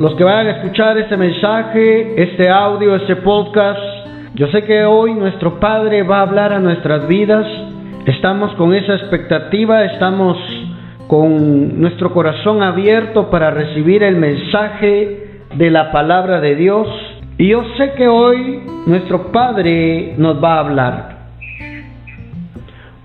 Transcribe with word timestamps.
los 0.00 0.14
que 0.14 0.24
van 0.24 0.46
a 0.46 0.50
escuchar 0.52 0.96
este 0.96 1.14
mensaje, 1.18 2.22
este 2.22 2.48
audio, 2.48 2.96
este 2.96 3.16
podcast. 3.16 3.78
Yo 4.34 4.46
sé 4.46 4.64
que 4.64 4.86
hoy 4.86 5.12
nuestro 5.12 5.60
Padre 5.60 6.02
va 6.04 6.20
a 6.20 6.22
hablar 6.22 6.54
a 6.54 6.58
nuestras 6.58 7.06
vidas. 7.06 7.46
Estamos 8.06 8.54
con 8.54 8.72
esa 8.72 8.94
expectativa, 8.94 9.84
estamos 9.84 10.38
con 11.06 11.78
nuestro 11.82 12.14
corazón 12.14 12.62
abierto 12.62 13.28
para 13.28 13.50
recibir 13.50 14.02
el 14.02 14.16
mensaje 14.16 15.42
de 15.54 15.70
la 15.70 15.92
palabra 15.92 16.40
de 16.40 16.54
Dios. 16.56 16.88
Y 17.36 17.48
yo 17.48 17.62
sé 17.76 17.92
que 17.92 18.08
hoy 18.08 18.62
nuestro 18.86 19.30
Padre 19.30 20.14
nos 20.16 20.42
va 20.42 20.54
a 20.54 20.60
hablar. 20.60 21.18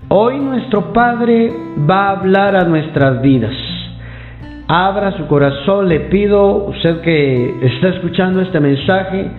Hoy 0.08 0.38
nuestro 0.38 0.94
Padre 0.94 1.52
va 1.78 2.06
a 2.06 2.10
hablar 2.12 2.56
a 2.56 2.64
nuestras 2.64 3.20
vidas. 3.20 3.65
Abra 4.68 5.16
su 5.16 5.28
corazón, 5.28 5.88
le 5.88 6.00
pido, 6.00 6.66
usted 6.66 7.00
que 7.02 7.54
está 7.62 7.88
escuchando 7.90 8.40
este 8.42 8.58
mensaje, 8.58 9.30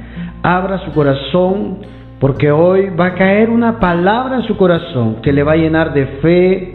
abra 0.41 0.79
su 0.85 0.91
corazón, 0.93 1.79
porque 2.17 2.49
hoy 2.49 2.91
va 2.97 3.07
a 3.07 3.15
caer 3.15 3.49
una 3.49 3.77
palabra 3.77 4.37
en 4.37 4.43
su 4.43 4.55
corazón 4.55 5.17
que 5.21 5.33
le 5.33 5.43
va 5.43 5.51
a 5.51 5.57
llenar 5.57 5.93
de 5.93 6.05
fe, 6.21 6.73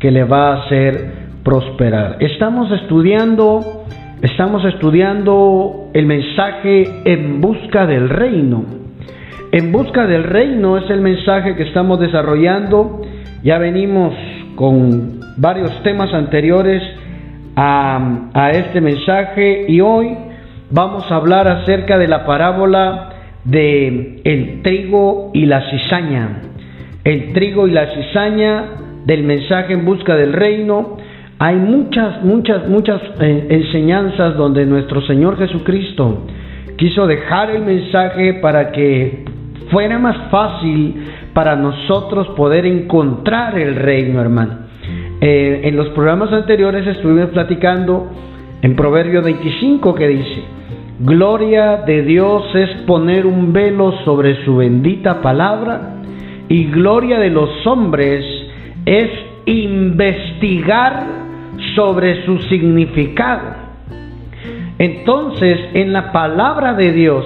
que 0.00 0.10
le 0.10 0.24
va 0.24 0.48
a 0.48 0.64
hacer 0.64 1.12
prosperar. 1.44 2.16
Estamos 2.18 2.72
estudiando, 2.72 3.60
estamos 4.20 4.64
estudiando 4.64 5.90
el 5.94 6.06
mensaje 6.06 7.02
en 7.04 7.40
busca 7.40 7.86
del 7.86 8.08
reino. 8.08 8.64
En 9.52 9.70
busca 9.70 10.08
del 10.08 10.24
reino 10.24 10.76
es 10.76 10.90
el 10.90 11.02
mensaje 11.02 11.54
que 11.54 11.62
estamos 11.62 12.00
desarrollando. 12.00 13.02
Ya 13.44 13.58
venimos 13.58 14.12
con 14.56 15.20
varios 15.36 15.70
temas 15.84 16.12
anteriores 16.12 16.82
a, 17.56 18.50
este 18.52 18.80
mensaje 18.80 19.66
y 19.68 19.80
hoy 19.80 20.16
vamos 20.70 21.10
a 21.10 21.16
hablar 21.16 21.48
acerca 21.48 21.98
de 21.98 22.08
la 22.08 22.24
parábola 22.24 23.10
de 23.44 24.20
el 24.24 24.62
trigo 24.62 25.30
y 25.34 25.46
la 25.46 25.68
cizaña. 25.70 26.42
El 27.04 27.32
trigo 27.32 27.66
y 27.66 27.72
la 27.72 27.86
cizaña 27.88 28.64
del 29.04 29.24
mensaje 29.24 29.72
en 29.72 29.84
busca 29.84 30.14
del 30.14 30.32
reino. 30.32 30.96
Hay 31.38 31.56
muchas, 31.56 32.22
muchas, 32.22 32.68
muchas 32.68 33.02
eh, 33.20 33.46
enseñanzas 33.50 34.36
donde 34.36 34.64
nuestro 34.64 35.02
Señor 35.02 35.36
Jesucristo 35.38 36.26
quiso 36.76 37.06
dejar 37.06 37.50
el 37.50 37.62
mensaje 37.62 38.34
para 38.34 38.70
que 38.70 39.24
fuera 39.70 39.98
más 39.98 40.30
fácil 40.30 41.02
para 41.34 41.56
nosotros 41.56 42.28
poder 42.36 42.64
encontrar 42.66 43.58
el 43.58 43.74
reino, 43.74 44.20
hermano. 44.20 44.61
Eh, 45.24 45.68
en 45.68 45.76
los 45.76 45.88
programas 45.90 46.32
anteriores 46.32 46.84
estuvimos 46.84 47.30
platicando 47.30 48.10
en 48.60 48.74
Proverbio 48.74 49.22
25 49.22 49.94
que 49.94 50.08
dice, 50.08 50.42
Gloria 50.98 51.76
de 51.86 52.02
Dios 52.02 52.52
es 52.56 52.70
poner 52.88 53.24
un 53.24 53.52
velo 53.52 53.92
sobre 54.04 54.44
su 54.44 54.56
bendita 54.56 55.22
palabra 55.22 56.02
y 56.48 56.64
gloria 56.72 57.20
de 57.20 57.30
los 57.30 57.64
hombres 57.68 58.24
es 58.84 59.10
investigar 59.46 61.06
sobre 61.76 62.26
su 62.26 62.38
significado. 62.38 63.54
Entonces, 64.76 65.56
en 65.74 65.92
la 65.92 66.10
palabra 66.10 66.74
de 66.74 66.92
Dios, 66.92 67.24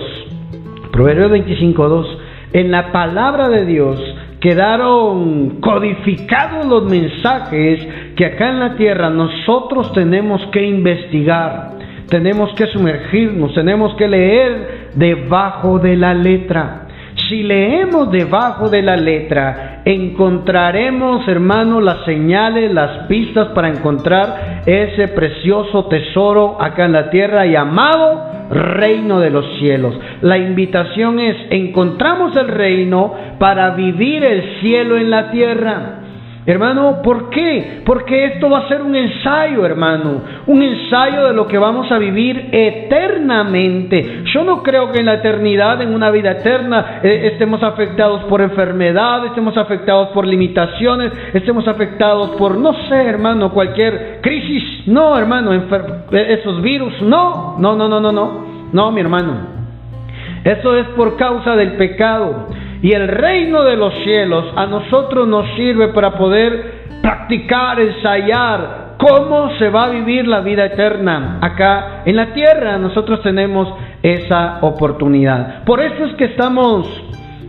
Proverbio 0.93 1.31
25.2, 1.31 2.07
en 2.53 2.71
la 2.71 2.93
palabra 2.93 3.49
de 3.49 3.65
Dios 3.65 4.16
quedaron 4.47 5.61
codificados 5.61 6.67
los 6.67 6.85
mensajes 6.85 7.81
que 8.15 8.27
acá 8.27 8.51
en 8.51 8.61
la 8.61 8.77
tierra 8.77 9.11
nosotros 9.11 9.93
tenemos 9.93 10.41
que 10.53 10.65
investigar, 10.65 11.73
tenemos 12.09 12.55
que 12.55 12.69
sumergirnos, 12.69 13.53
tenemos 13.55 13.97
que 13.97 14.07
leer 14.07 14.91
debajo 14.95 15.81
de 15.81 15.97
la 15.97 16.15
letra. 16.15 16.87
Si 17.29 17.43
leemos 17.43 18.13
debajo 18.13 18.69
de 18.69 18.83
la 18.83 18.97
letra, 18.97 19.83
encontraremos, 19.85 21.27
hermanos, 21.27 21.83
las 21.83 22.05
señales, 22.05 22.73
las 22.73 23.09
pistas 23.09 23.49
para 23.49 23.69
encontrar 23.69 24.63
ese 24.65 25.09
precioso 25.09 25.87
tesoro 25.87 26.63
acá 26.63 26.85
en 26.85 26.93
la 26.93 27.11
tierra 27.11 27.47
llamado 27.47 28.36
reino 28.51 29.21
de 29.21 29.31
los 29.31 29.59
cielos. 29.59 29.99
La 30.23 30.39
invitación 30.39 31.19
es, 31.19 31.37
encontramos 31.51 32.37
el 32.37 32.49
reino 32.49 33.15
para 33.39 33.71
vivir 33.71 34.25
el 34.25 34.61
cielo 34.61 34.97
en 34.97 35.11
la 35.11 35.31
tierra. 35.31 36.01
Hermano, 36.47 37.03
¿por 37.03 37.29
qué? 37.29 37.83
Porque 37.85 38.25
esto 38.27 38.49
va 38.49 38.61
a 38.61 38.69
ser 38.69 38.81
un 38.81 38.95
ensayo, 38.95 39.67
hermano, 39.67 40.23
un 40.47 40.63
ensayo 40.63 41.27
de 41.27 41.33
lo 41.33 41.49
que 41.49 41.59
vamos 41.59 41.91
a 41.91 41.99
vivir 41.99 42.51
eternamente. 42.53 44.23
Yo 44.33 44.45
no 44.45 44.63
creo 44.63 44.93
que 44.93 45.01
en 45.01 45.07
la 45.07 45.15
eternidad, 45.15 45.83
en 45.83 45.93
una 45.93 46.09
vida 46.13 46.31
eterna, 46.31 47.01
eh, 47.03 47.31
estemos 47.33 47.65
afectados 47.65 48.23
por 48.25 48.41
enfermedad, 48.41 49.27
estemos 49.27 49.57
afectados 49.57 50.11
por 50.11 50.25
limitaciones, 50.25 51.13
estemos 51.35 51.67
afectados 51.67 52.31
por, 52.37 52.57
no 52.57 52.75
sé, 52.89 52.95
hermano, 52.95 53.51
cualquier 53.51 54.21
crisis. 54.23 54.87
No, 54.87 55.19
hermano, 55.19 55.53
eh, 55.53 56.39
esos 56.41 56.63
virus, 56.63 57.03
no, 57.03 57.57
no, 57.59 57.75
no, 57.75 57.89
no, 57.89 58.01
no, 58.01 58.13
no, 58.13 58.47
no, 58.73 58.93
mi 58.93 59.01
hermano. 59.01 59.57
Eso 60.45 60.77
es 60.77 60.87
por 60.91 61.17
causa 61.17 61.57
del 61.57 61.73
pecado. 61.73 62.47
Y 62.83 62.93
el 62.93 63.09
reino 63.09 63.65
de 63.65 63.77
los 63.77 63.95
cielos 64.03 64.45
a 64.57 64.67
nosotros 64.67 65.27
nos 65.27 65.47
sirve 65.57 65.89
para 65.89 66.13
poder 66.13 66.87
practicar, 67.03 67.81
ensayar 67.81 68.97
cómo 68.99 69.51
se 69.59 69.69
va 69.69 69.85
a 69.85 69.91
vivir 69.91 70.27
la 70.27 70.41
vida 70.41 70.67
eterna 70.67 71.39
acá 71.41 72.03
en 72.05 72.17
la 72.17 72.33
tierra. 72.33 72.79
Nosotros 72.79 73.23
tenemos 73.23 73.69
esa 74.03 74.59
oportunidad. 74.63 75.65
Por 75.65 75.81
eso 75.81 76.05
es 76.05 76.15
que 76.15 76.25
estamos 76.27 76.89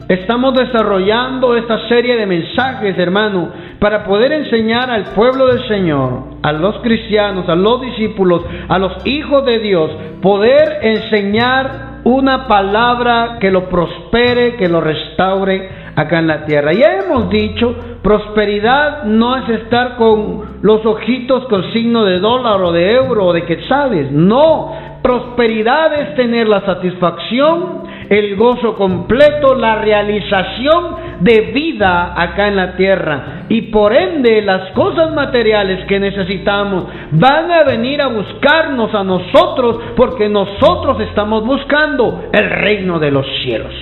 estamos 0.07 0.55
desarrollando 0.55 1.57
esta 1.57 1.87
serie 1.89 2.15
de 2.15 2.25
mensajes, 2.25 2.97
hermano, 2.97 3.49
para 3.79 4.05
poder 4.05 4.31
enseñar 4.31 4.89
al 4.89 5.03
pueblo 5.13 5.47
del 5.47 5.67
Señor, 5.67 6.23
a 6.41 6.53
los 6.53 6.77
cristianos, 6.79 7.49
a 7.49 7.55
los 7.55 7.81
discípulos, 7.81 8.43
a 8.69 8.79
los 8.79 9.05
hijos 9.05 9.45
de 9.45 9.59
Dios, 9.59 9.91
poder 10.21 10.79
enseñar 10.81 11.96
una 12.03 12.47
palabra 12.47 13.37
que 13.39 13.51
lo 13.51 13.69
prospere, 13.69 14.55
que 14.55 14.69
lo 14.69 14.81
restaure 14.81 15.69
acá 15.95 16.19
en 16.19 16.27
la 16.27 16.45
tierra. 16.45 16.73
Ya 16.73 16.99
hemos 16.99 17.29
dicho, 17.29 17.75
prosperidad 18.01 19.03
no 19.03 19.35
es 19.37 19.49
estar 19.49 19.95
con 19.97 20.59
los 20.61 20.85
ojitos 20.85 21.45
con 21.47 21.71
signo 21.71 22.05
de 22.05 22.19
dólar 22.19 22.61
o 22.61 22.71
de 22.71 22.93
euro 22.95 23.25
o 23.25 23.33
de 23.33 23.45
quetzales. 23.45 24.11
No, 24.11 24.71
prosperidad 25.01 25.93
es 25.99 26.15
tener 26.15 26.47
la 26.47 26.61
satisfacción, 26.61 27.86
el 28.09 28.35
gozo 28.35 28.75
completo, 28.75 29.55
la 29.55 29.81
realización 29.81 30.95
de 31.19 31.51
vida 31.53 32.13
acá 32.21 32.47
en 32.47 32.55
la 32.55 32.75
tierra. 32.75 33.45
Y 33.49 33.63
por 33.63 33.93
ende 33.93 34.41
las 34.41 34.71
cosas 34.71 35.13
materiales 35.13 35.85
que 35.85 35.99
necesitamos 35.99 36.85
van 37.11 37.51
a 37.51 37.63
venir 37.63 38.01
a 38.01 38.07
buscarnos 38.07 38.93
a 38.93 39.03
nosotros 39.03 39.79
porque 39.95 40.29
nosotros 40.29 40.99
estamos 41.01 41.45
buscando 41.45 42.29
el 42.31 42.49
reino 42.49 42.99
de 42.99 43.11
los 43.11 43.25
cielos. 43.43 43.73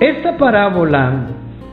Esta 0.00 0.36
parábola, 0.36 1.26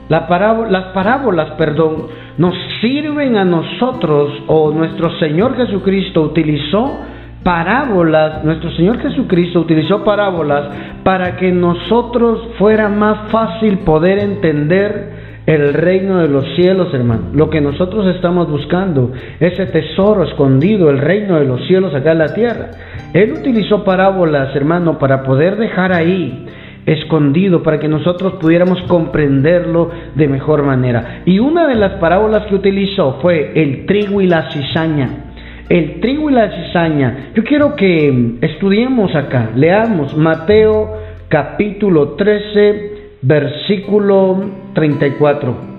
las 0.10 0.24
parábolas, 0.24 1.52
perdón, 1.52 2.08
nos 2.38 2.54
sirven 2.82 3.38
a 3.38 3.46
nosotros 3.46 4.32
o 4.48 4.72
nuestro 4.72 5.18
Señor 5.18 5.56
Jesucristo 5.56 6.22
utilizó 6.22 7.00
parábolas, 7.48 8.44
nuestro 8.44 8.70
Señor 8.72 9.00
Jesucristo 9.00 9.62
utilizó 9.62 10.04
parábolas 10.04 10.66
para 11.06 11.38
que 11.38 11.50
nosotros 11.50 12.42
fuera 12.60 12.90
más 12.90 13.32
fácil 13.32 13.78
poder 13.86 14.20
entender 14.20 15.44
el 15.46 15.74
reino 15.74 16.18
de 16.18 16.28
los 16.28 16.44
cielos, 16.58 16.94
hermano. 16.94 17.30
Lo 17.34 17.50
que 17.50 17.62
nosotros 17.62 18.14
estamos 18.14 18.52
buscando, 18.52 19.14
ese 19.40 19.66
tesoro 19.68 20.26
escondido, 20.26 20.90
el 20.90 20.98
reino 20.98 21.40
de 21.40 21.46
los 21.46 21.66
cielos 21.68 21.96
acá 21.96 22.12
en 22.12 22.18
la 22.18 22.34
tierra. 22.34 22.72
Él 23.14 23.32
utilizó 23.40 23.86
parábolas, 23.86 24.54
hermano, 24.54 25.00
para 25.00 25.24
poder 25.24 25.56
dejar 25.56 25.94
ahí 25.94 26.48
escondido 26.86 27.64
para 27.64 27.80
que 27.80 27.88
nosotros 27.88 28.34
pudiéramos 28.42 28.82
comprenderlo 28.90 29.90
de 30.16 30.28
mejor 30.28 30.64
manera. 30.64 31.22
Y 31.24 31.40
una 31.40 31.66
de 31.66 31.76
las 31.76 31.94
parábolas 31.94 32.46
que 32.48 32.56
utilizó 32.56 33.20
fue 33.22 33.54
el 33.56 33.86
trigo 33.86 34.20
y 34.20 34.28
la 34.28 34.52
cizaña 34.52 35.27
el 35.70 36.00
trigo 36.00 36.30
y 36.30 36.34
la 36.34 36.50
cizaña. 36.50 37.32
Yo 37.36 37.44
quiero 37.44 37.76
que 37.76 38.38
estudiemos 38.42 39.14
acá, 39.16 39.50
leamos 39.56 40.16
Mateo 40.16 40.94
capítulo 41.28 42.10
13, 42.14 42.92
versículo 43.22 44.40
34. 44.74 45.78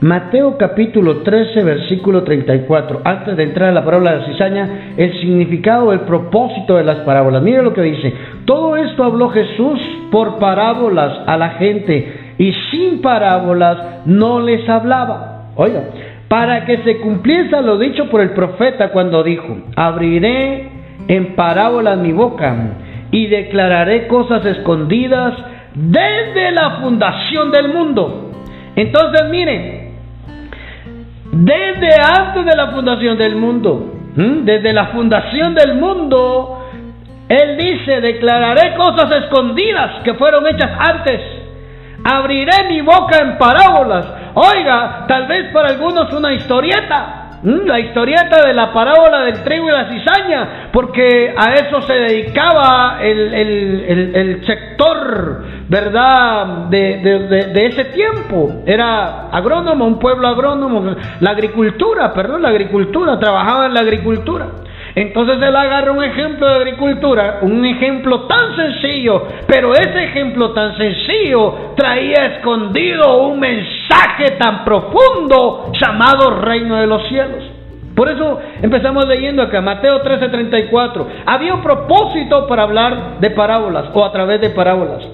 Mateo 0.00 0.58
capítulo 0.58 1.18
13, 1.22 1.62
versículo 1.62 2.24
34. 2.24 3.00
Antes 3.04 3.38
de 3.38 3.42
entrar 3.44 3.70
a 3.70 3.72
la 3.72 3.84
parábola 3.86 4.12
de 4.12 4.18
la 4.18 4.26
cizaña, 4.26 4.68
el 4.98 5.18
significado, 5.20 5.94
el 5.94 6.00
propósito 6.00 6.76
de 6.76 6.84
las 6.84 6.98
parábolas. 6.98 7.42
Mire 7.42 7.62
lo 7.62 7.72
que 7.72 7.80
dice. 7.80 8.12
Todo 8.44 8.76
esto 8.76 9.02
habló 9.02 9.30
Jesús 9.30 9.80
por 10.10 10.38
parábolas 10.38 11.20
a 11.26 11.38
la 11.38 11.50
gente 11.50 12.34
y 12.36 12.52
sin 12.70 13.00
parábolas 13.00 14.04
no 14.04 14.40
les 14.40 14.68
hablaba. 14.68 15.52
Oiga, 15.56 15.84
para 16.34 16.64
que 16.64 16.78
se 16.78 16.98
cumpliese 16.98 17.62
lo 17.62 17.78
dicho 17.78 18.10
por 18.10 18.20
el 18.20 18.30
profeta 18.30 18.88
cuando 18.88 19.22
dijo, 19.22 19.56
abriré 19.76 20.68
en 21.06 21.36
parábolas 21.36 21.96
mi 21.98 22.10
boca 22.10 22.56
y 23.12 23.28
declararé 23.28 24.08
cosas 24.08 24.44
escondidas 24.44 25.32
desde 25.74 26.50
la 26.50 26.80
fundación 26.80 27.52
del 27.52 27.68
mundo. 27.68 28.32
Entonces 28.74 29.28
miren, 29.30 29.92
desde 31.30 31.90
antes 32.02 32.44
de 32.44 32.56
la 32.56 32.72
fundación 32.72 33.16
del 33.16 33.36
mundo, 33.36 33.94
desde 34.16 34.72
la 34.72 34.86
fundación 34.86 35.54
del 35.54 35.76
mundo, 35.76 36.66
Él 37.28 37.56
dice, 37.58 38.00
declararé 38.00 38.74
cosas 38.74 39.22
escondidas 39.22 40.02
que 40.02 40.14
fueron 40.14 40.44
hechas 40.48 40.72
antes. 40.80 41.20
Abriré 42.02 42.68
mi 42.70 42.80
boca 42.80 43.18
en 43.22 43.38
parábolas. 43.38 44.23
Oiga, 44.34 45.04
tal 45.06 45.28
vez 45.28 45.52
para 45.52 45.68
algunos 45.68 46.12
una 46.12 46.32
historieta. 46.32 47.20
La 47.44 47.78
historieta 47.78 48.46
de 48.46 48.54
la 48.54 48.72
parábola 48.72 49.20
del 49.20 49.44
trigo 49.44 49.68
y 49.68 49.72
la 49.72 49.86
cizaña, 49.90 50.70
porque 50.72 51.34
a 51.36 51.52
eso 51.52 51.82
se 51.82 51.92
dedicaba 51.92 53.00
el, 53.02 54.42
sector, 54.46 55.44
¿verdad?, 55.68 56.46
de, 56.70 57.50
de, 57.52 57.66
ese 57.66 57.84
tiempo. 57.86 58.62
Era 58.64 59.28
agrónomo, 59.30 59.84
un 59.84 59.98
pueblo 59.98 60.26
agrónomo, 60.26 60.96
la 61.20 61.30
agricultura, 61.30 62.14
perdón, 62.14 62.40
la 62.40 62.48
agricultura, 62.48 63.18
trabajaba 63.18 63.66
en 63.66 63.74
la 63.74 63.80
agricultura. 63.80 64.46
Entonces 64.94 65.36
él 65.42 65.54
agarra 65.54 65.92
un 65.92 66.02
ejemplo 66.02 66.48
de 66.48 66.54
agricultura, 66.54 67.40
un 67.42 67.62
ejemplo 67.66 68.22
tan 68.22 68.56
sencillo, 68.56 69.22
pero 69.46 69.74
ese 69.74 70.04
ejemplo 70.04 70.52
tan 70.52 70.78
sencillo 70.78 71.74
traía 71.76 72.36
escondido 72.36 73.26
un 73.26 73.38
mensaje 73.38 73.73
tan 74.38 74.64
profundo 74.64 75.72
llamado 75.80 76.40
reino 76.40 76.76
de 76.76 76.86
los 76.86 77.06
cielos. 77.08 77.44
Por 77.94 78.10
eso 78.10 78.40
empezamos 78.60 79.06
leyendo 79.06 79.42
acá, 79.42 79.60
Mateo 79.60 80.02
13:34. 80.02 81.06
Había 81.26 81.54
un 81.54 81.62
propósito 81.62 82.46
para 82.46 82.64
hablar 82.64 83.20
de 83.20 83.30
parábolas 83.30 83.86
o 83.92 84.04
a 84.04 84.10
través 84.10 84.40
de 84.40 84.50
parábolas. 84.50 85.04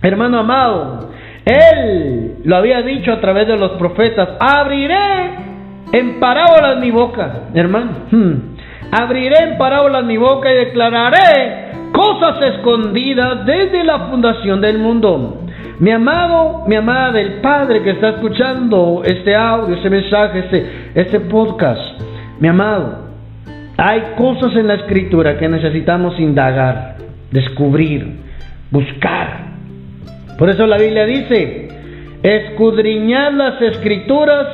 Hermano 0.00 0.38
amado, 0.38 1.10
él 1.44 2.36
lo 2.44 2.56
había 2.56 2.82
dicho 2.82 3.12
a 3.12 3.20
través 3.20 3.46
de 3.46 3.58
los 3.58 3.72
profetas, 3.72 4.30
abriré 4.40 5.48
en 5.92 6.20
parábolas 6.20 6.78
mi 6.78 6.90
boca, 6.90 7.48
hermano. 7.54 7.90
Hmm. 8.10 8.34
Abriré 8.90 9.36
en 9.42 9.58
parábolas 9.58 10.04
mi 10.04 10.16
boca 10.16 10.50
y 10.50 10.54
declararé 10.54 11.72
cosas 11.92 12.40
escondidas 12.54 13.44
desde 13.44 13.84
la 13.84 14.06
fundación 14.08 14.62
del 14.62 14.78
mundo. 14.78 15.47
Mi 15.80 15.92
amado, 15.92 16.64
mi 16.66 16.74
amada 16.74 17.12
del 17.12 17.34
Padre 17.34 17.82
que 17.84 17.90
está 17.90 18.08
escuchando 18.10 19.02
este 19.04 19.36
audio, 19.36 19.76
este 19.76 19.88
mensaje, 19.88 20.40
este, 20.40 20.90
este 20.94 21.20
podcast, 21.20 22.00
mi 22.40 22.48
amado, 22.48 23.06
hay 23.76 24.02
cosas 24.16 24.56
en 24.56 24.66
la 24.66 24.74
escritura 24.74 25.38
que 25.38 25.48
necesitamos 25.48 26.18
indagar, 26.18 26.96
descubrir, 27.30 28.16
buscar. 28.72 29.50
Por 30.36 30.50
eso 30.50 30.66
la 30.66 30.78
Biblia 30.78 31.06
dice, 31.06 31.68
escudriñad 32.24 33.32
las 33.34 33.62
escrituras 33.62 34.48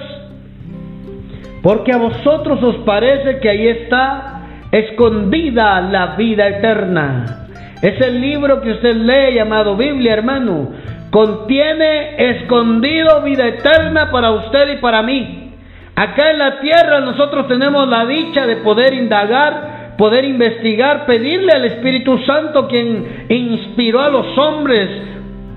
porque 1.63 1.93
a 1.93 1.97
vosotros 1.97 2.63
os 2.63 2.77
parece 2.85 3.39
que 3.39 3.49
ahí 3.49 3.69
está 3.69 4.43
escondida 4.71 5.81
la 5.81 6.17
vida 6.17 6.47
eterna. 6.49 7.47
Es 7.81 7.99
el 8.03 8.21
libro 8.21 8.61
que 8.61 8.73
usted 8.73 8.95
lee 8.95 9.35
llamado 9.35 9.75
Biblia, 9.75 10.13
hermano. 10.13 10.73
Contiene 11.15 12.17
escondido 12.31 13.23
vida 13.23 13.47
eterna 13.47 14.11
para 14.11 14.33
usted 14.33 14.71
y 14.71 14.77
para 14.79 15.01
mí. 15.05 15.53
Acá 15.95 16.33
en 16.33 16.39
la 16.41 16.59
tierra 16.59 16.99
nosotros 17.03 17.47
tenemos 17.47 17.87
la 17.87 18.05
dicha 18.05 18.45
de 18.49 18.57
poder 18.57 18.95
indagar, 18.95 19.95
poder 19.97 20.25
investigar, 20.25 21.07
pedirle 21.07 21.53
al 21.53 21.67
Espíritu 21.67 22.19
Santo 22.27 22.67
quien 22.67 23.27
inspiró 23.29 24.01
a 24.01 24.09
los 24.09 24.37
hombres 24.37 24.91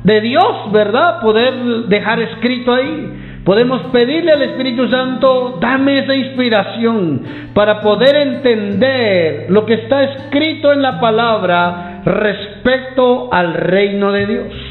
de 0.04 0.21
Dios, 0.21 0.71
¿verdad? 0.71 1.21
Poder 1.21 1.56
dejar 1.88 2.19
escrito 2.19 2.75
ahí. 2.75 3.42
Podemos 3.44 3.81
pedirle 3.92 4.33
al 4.33 4.44
Espíritu 4.44 4.88
Santo, 4.89 5.57
dame 5.59 6.04
esa 6.04 6.13
inspiración 6.13 7.24
para 7.56 7.81
poder 7.81 8.15
entender 8.15 9.48
lo 9.50 9.65
que 9.65 9.74
está 9.74 10.04
escrito 10.04 10.71
en 10.71 10.83
la 10.83 11.00
palabra 11.00 12.04
respecto 12.06 13.33
al 13.33 13.56
reino 13.56 14.12
de 14.12 14.25
Dios. 14.27 14.66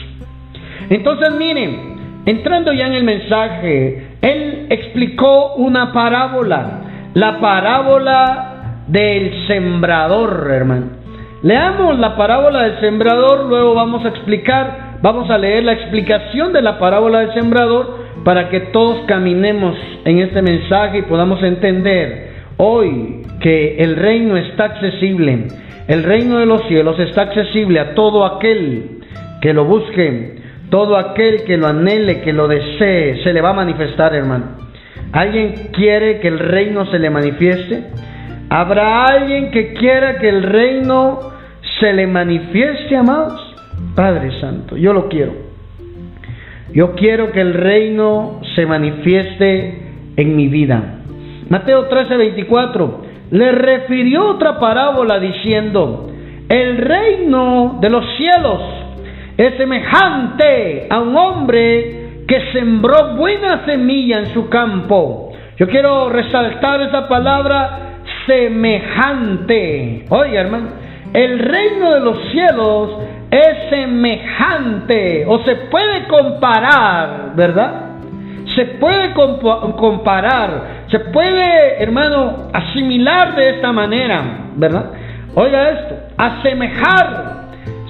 Entonces 0.89 1.31
miren, 1.39 2.23
entrando 2.27 2.73
ya 2.73 2.87
en 2.87 2.93
el 2.95 3.05
mensaje, 3.05 4.07
él 4.23 4.67
explicó 4.71 5.55
una 5.55 5.93
parábola, 5.93 6.81
la 7.15 7.41
parábola 7.41 8.83
del 8.87 9.47
sembrador, 9.47 10.49
hermano. 10.51 10.87
Leamos 11.43 11.99
la 11.99 12.17
parábola 12.17 12.63
del 12.63 12.81
sembrador, 12.81 13.47
luego 13.47 13.75
vamos 13.75 14.05
a 14.05 14.09
explicar, 14.09 14.99
vamos 15.03 15.31
a 15.31 15.39
leer 15.39 15.65
la 15.65 15.73
explicación 15.73 16.53
de 16.53 16.63
la 16.63 16.79
parábola 16.79 17.21
del 17.21 17.35
sembrador 17.35 18.07
para 18.25 18.49
que 18.49 18.61
todos 18.61 19.07
caminemos 19.07 19.77
en 20.05 20.19
este 20.19 20.43
mensaje 20.43 20.99
y 20.99 21.03
podamos 21.03 21.43
entender 21.43 22.33
hoy 22.57 23.23
que 23.41 23.77
el 23.79 23.97
reino 23.97 24.37
está 24.37 24.65
accesible, 24.65 25.47
el 25.89 26.03
reino 26.03 26.39
de 26.39 26.47
los 26.47 26.63
cielos 26.67 26.99
está 26.99 27.23
accesible 27.23 27.79
a 27.79 27.95
todo 27.95 28.25
aquel 28.25 29.01
que 29.41 29.53
lo 29.53 29.65
busque, 29.65 30.46
todo 30.71 30.97
aquel 30.97 31.45
que 31.45 31.57
lo 31.57 31.67
anhele, 31.67 32.21
que 32.23 32.33
lo 32.33 32.49
desee, 32.49 33.23
se 33.23 33.33
le 33.33 33.41
va 33.41 33.51
a 33.51 33.55
manifestar, 33.55 34.15
hermano. 34.15 34.47
¿Alguien 35.13 35.71
quiere 35.73 36.21
que 36.21 36.29
el 36.29 36.39
reino 36.39 36.87
se 36.87 36.99
le 36.99 37.11
manifieste? 37.11 37.85
¿Habrá 38.49 39.05
alguien 39.05 39.51
que 39.51 39.75
quiera 39.75 40.19
que 40.19 40.29
el 40.29 40.43
reino 40.43 41.21
se 41.81 41.93
le 41.93 42.07
manifieste, 42.07 42.97
amados? 42.97 43.55
Padre 43.95 44.41
Santo, 44.41 44.77
yo 44.77 44.93
lo 44.93 45.09
quiero. 45.09 45.33
Yo 46.73 46.95
quiero 46.95 47.33
que 47.33 47.41
el 47.41 47.55
reino 47.55 48.41
se 48.55 48.67
manifieste 48.67 49.83
en 50.17 50.37
mi 50.37 50.49
vida. 50.49 51.01
Mateo 51.49 51.87
13, 51.87 52.17
24 52.17 53.07
le 53.31 53.53
refirió 53.53 54.29
otra 54.29 54.61
parábola 54.61 55.19
diciendo, 55.19 56.11
el 56.49 56.77
reino 56.79 57.79
de 57.81 57.91
los 57.91 58.05
cielos 58.17 58.61
es 59.37 59.57
semejante 59.57 60.87
a 60.89 61.01
un 61.01 61.17
hombre 61.17 62.25
que 62.27 62.53
sembró 62.53 63.15
buena 63.17 63.65
semilla 63.65 64.19
en 64.21 64.33
su 64.33 64.49
campo. 64.49 65.33
Yo 65.57 65.69
quiero 65.69 66.09
resaltar 66.09 66.83
esa 66.83 67.09
palabra 67.09 68.01
semejante. 68.27 70.05
Oye, 70.09 70.37
hermano, 70.37 70.69
el 71.13 71.39
reino 71.39 71.93
de 71.93 72.01
los 72.01 72.19
cielos 72.31 72.99
es 73.31 73.71
semejante 73.71 75.25
o 75.27 75.39
se 75.45 75.55
puede 75.71 76.07
comparar, 76.07 77.33
¿verdad? 77.35 77.83
Se 78.55 78.65
puede 78.65 79.13
comparar, 79.13 80.85
se 80.91 80.99
puede, 81.01 81.83
hermano, 81.83 82.49
asimilar 82.53 83.35
de 83.35 83.51
esta 83.51 83.73
manera, 83.73 84.23
¿verdad? 84.57 84.93
Oiga 85.35 85.71
esto, 85.71 85.95
asemejar. 86.17 87.37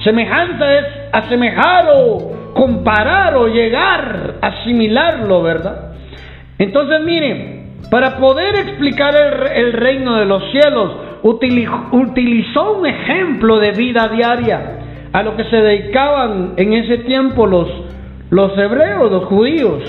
Semejanza 0.03 0.75
es 0.75 0.87
asemejar 1.13 1.87
o 1.95 2.53
comparar 2.55 3.37
o 3.37 3.49
llegar, 3.49 4.37
asimilarlo, 4.41 5.43
¿verdad? 5.43 5.93
Entonces, 6.59 7.01
miren, 7.05 7.67
para 7.91 8.17
poder 8.17 8.57
explicar 8.57 9.15
el, 9.55 9.73
reino 9.73 10.17
de 10.17 10.25
los 10.25 10.43
cielos, 10.51 10.97
utilizó 11.23 12.73
un 12.79 12.87
ejemplo 12.87 13.59
de 13.59 13.73
vida 13.73 14.09
diaria 14.09 14.79
a 15.13 15.23
lo 15.23 15.37
que 15.37 15.45
se 15.45 15.57
dedicaban 15.57 16.55
en 16.57 16.73
ese 16.73 16.99
tiempo 16.99 17.47
los, 17.47 17.69
los 18.31 18.57
hebreos, 18.59 19.11
los 19.11 19.25
judíos. 19.27 19.83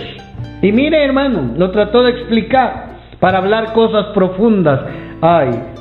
Y 0.62 0.72
mire 0.72 1.04
hermano, 1.04 1.54
lo 1.58 1.72
trató 1.72 2.04
de 2.04 2.12
explicar 2.12 2.98
para 3.20 3.40
hablar 3.40 3.74
cosas 3.74 4.08
profundas. 4.14 4.82
Ay. 5.22 5.77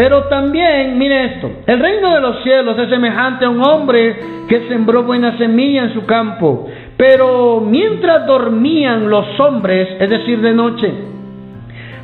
Pero 0.00 0.24
también, 0.28 0.96
mire 0.96 1.24
esto, 1.26 1.50
el 1.66 1.78
reino 1.78 2.14
de 2.14 2.22
los 2.22 2.42
cielos 2.42 2.78
es 2.78 2.88
semejante 2.88 3.44
a 3.44 3.50
un 3.50 3.62
hombre 3.62 4.16
que 4.48 4.66
sembró 4.66 5.02
buena 5.02 5.36
semilla 5.36 5.82
en 5.82 5.92
su 5.92 6.06
campo. 6.06 6.66
Pero 6.96 7.60
mientras 7.60 8.26
dormían 8.26 9.10
los 9.10 9.38
hombres, 9.38 9.88
es 10.00 10.08
decir, 10.08 10.40
de 10.40 10.54
noche, 10.54 10.90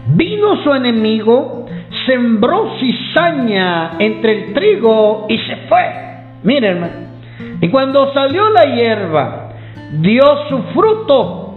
vino 0.09 0.63
su 0.63 0.75
enemigo, 0.75 1.65
sembró 2.05 2.75
cizaña 2.79 3.93
entre 3.99 4.33
el 4.33 4.53
trigo 4.53 5.25
y 5.31 5.39
se 5.39 5.57
fue. 5.67 5.87
Miren, 6.43 6.73
hermano. 6.75 6.93
Y 7.63 7.69
cuando 7.71 8.13
salió 8.13 8.51
la 8.51 8.75
hierba, 8.75 9.49
dio 10.03 10.23
su 10.51 10.59
fruto. 10.75 11.55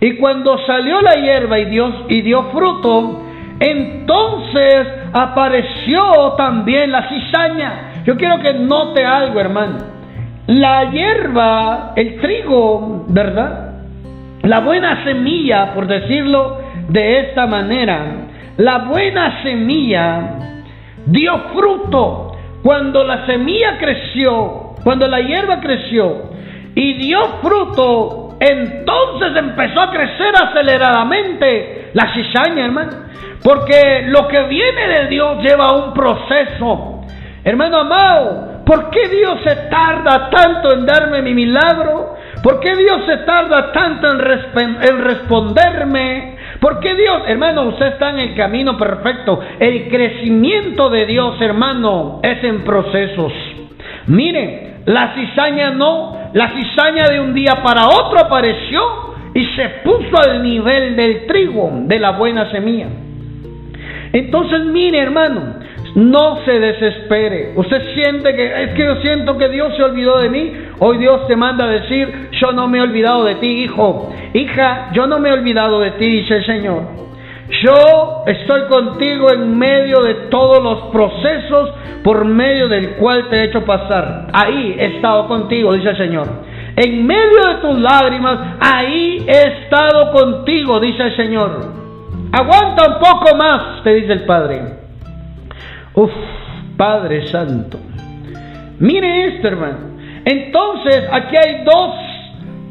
Y 0.00 0.16
cuando 0.16 0.56
salió 0.64 1.02
la 1.02 1.16
hierba 1.16 1.58
y 1.58 1.66
dio, 1.66 1.92
y 2.08 2.22
dio 2.22 2.44
fruto, 2.44 3.20
entonces 3.60 4.99
apareció 5.12 6.32
también 6.36 6.92
la 6.92 7.08
cizaña. 7.08 8.02
Yo 8.04 8.16
quiero 8.16 8.38
que 8.38 8.54
note 8.54 9.04
algo, 9.04 9.40
hermano. 9.40 9.78
La 10.46 10.90
hierba, 10.90 11.92
el 11.96 12.20
trigo, 12.20 13.04
¿verdad? 13.08 13.74
La 14.42 14.60
buena 14.60 15.04
semilla, 15.04 15.74
por 15.74 15.86
decirlo 15.86 16.60
de 16.88 17.20
esta 17.20 17.46
manera, 17.46 18.04
la 18.56 18.78
buena 18.78 19.42
semilla 19.42 20.36
dio 21.06 21.38
fruto, 21.54 22.32
cuando 22.62 23.04
la 23.04 23.26
semilla 23.26 23.78
creció, 23.78 24.74
cuando 24.82 25.06
la 25.06 25.20
hierba 25.20 25.60
creció 25.60 26.30
y 26.74 26.94
dio 26.94 27.20
fruto, 27.42 28.36
entonces 28.40 29.36
empezó 29.36 29.80
a 29.80 29.90
crecer 29.90 30.34
aceleradamente 30.42 31.79
la 31.94 32.12
cizaña, 32.14 32.64
hermano. 32.64 32.92
Porque 33.42 34.04
lo 34.08 34.28
que 34.28 34.42
viene 34.44 34.88
de 34.88 35.06
Dios 35.08 35.42
lleva 35.42 35.72
un 35.72 35.94
proceso. 35.94 37.02
Hermano 37.42 37.78
amado, 37.78 38.62
¿por 38.66 38.90
qué 38.90 39.08
Dios 39.08 39.38
se 39.44 39.56
tarda 39.70 40.28
tanto 40.30 40.72
en 40.74 40.84
darme 40.84 41.22
mi 41.22 41.32
milagro? 41.32 42.16
¿Por 42.42 42.60
qué 42.60 42.74
Dios 42.74 43.00
se 43.06 43.18
tarda 43.18 43.72
tanto 43.72 44.08
en, 44.12 44.78
en 44.82 45.04
responderme? 45.04 46.36
¿Por 46.60 46.80
qué 46.80 46.94
Dios, 46.94 47.22
hermano, 47.26 47.62
usted 47.68 47.86
está 47.86 48.10
en 48.10 48.18
el 48.18 48.34
camino 48.34 48.76
perfecto? 48.76 49.40
El 49.58 49.88
crecimiento 49.88 50.90
de 50.90 51.06
Dios, 51.06 51.40
hermano, 51.40 52.20
es 52.22 52.44
en 52.44 52.62
procesos. 52.62 53.32
Mire, 54.06 54.82
la 54.84 55.14
cizaña 55.14 55.70
no, 55.70 56.30
la 56.34 56.50
cizaña 56.50 57.04
de 57.10 57.20
un 57.20 57.32
día 57.32 57.62
para 57.62 57.86
otro 57.86 58.20
apareció 58.20 59.10
y 59.34 59.44
se 59.44 59.68
puso 59.84 60.16
al 60.18 60.42
nivel 60.42 60.96
del 60.96 61.26
trigo, 61.26 61.70
de 61.84 61.98
la 61.98 62.12
buena 62.12 62.50
semilla. 62.50 62.88
Entonces, 64.12 64.64
mire, 64.66 64.98
hermano, 64.98 65.54
no 65.94 66.38
se 66.44 66.58
desespere. 66.58 67.52
Usted 67.56 67.94
siente 67.94 68.34
que 68.34 68.64
es 68.64 68.70
que 68.70 68.84
yo 68.84 68.96
siento 68.96 69.38
que 69.38 69.48
Dios 69.48 69.74
se 69.76 69.82
olvidó 69.82 70.18
de 70.18 70.30
mí. 70.30 70.52
Hoy 70.78 70.98
Dios 70.98 71.26
te 71.26 71.36
manda 71.36 71.64
a 71.64 71.68
decir, 71.68 72.28
yo 72.32 72.52
no 72.52 72.68
me 72.68 72.78
he 72.78 72.80
olvidado 72.80 73.24
de 73.24 73.36
ti, 73.36 73.64
hijo. 73.64 74.12
Hija, 74.34 74.90
yo 74.92 75.06
no 75.06 75.18
me 75.18 75.28
he 75.28 75.32
olvidado 75.32 75.80
de 75.80 75.92
ti, 75.92 76.06
dice 76.06 76.36
el 76.36 76.46
Señor. 76.46 76.82
Yo 77.62 78.24
estoy 78.26 78.62
contigo 78.68 79.32
en 79.32 79.58
medio 79.58 80.02
de 80.02 80.14
todos 80.30 80.62
los 80.62 80.92
procesos 80.92 81.70
por 82.04 82.24
medio 82.24 82.68
del 82.68 82.90
cual 82.90 83.28
te 83.28 83.36
he 83.36 83.44
hecho 83.44 83.64
pasar. 83.64 84.28
Ahí 84.32 84.76
he 84.78 84.96
estado 84.96 85.26
contigo, 85.26 85.72
dice 85.72 85.90
el 85.90 85.96
Señor. 85.96 86.28
En 86.76 87.06
medio 87.06 87.48
de 87.48 87.54
tus 87.60 87.78
lágrimas, 87.80 88.38
ahí 88.60 89.24
he 89.26 89.64
estado 89.64 90.12
contigo, 90.12 90.80
dice 90.80 91.02
el 91.02 91.16
Señor. 91.16 91.72
Aguanta 92.32 92.86
un 92.86 92.98
poco 93.00 93.36
más, 93.36 93.82
te 93.82 93.94
dice 93.94 94.12
el 94.12 94.24
Padre. 94.24 94.62
Uf, 95.94 96.12
Padre 96.76 97.26
Santo. 97.26 97.78
Mire 98.78 99.26
esto, 99.26 99.48
hermano. 99.48 99.90
Entonces, 100.24 101.04
aquí 101.12 101.36
hay 101.36 101.64
dos, 101.64 101.94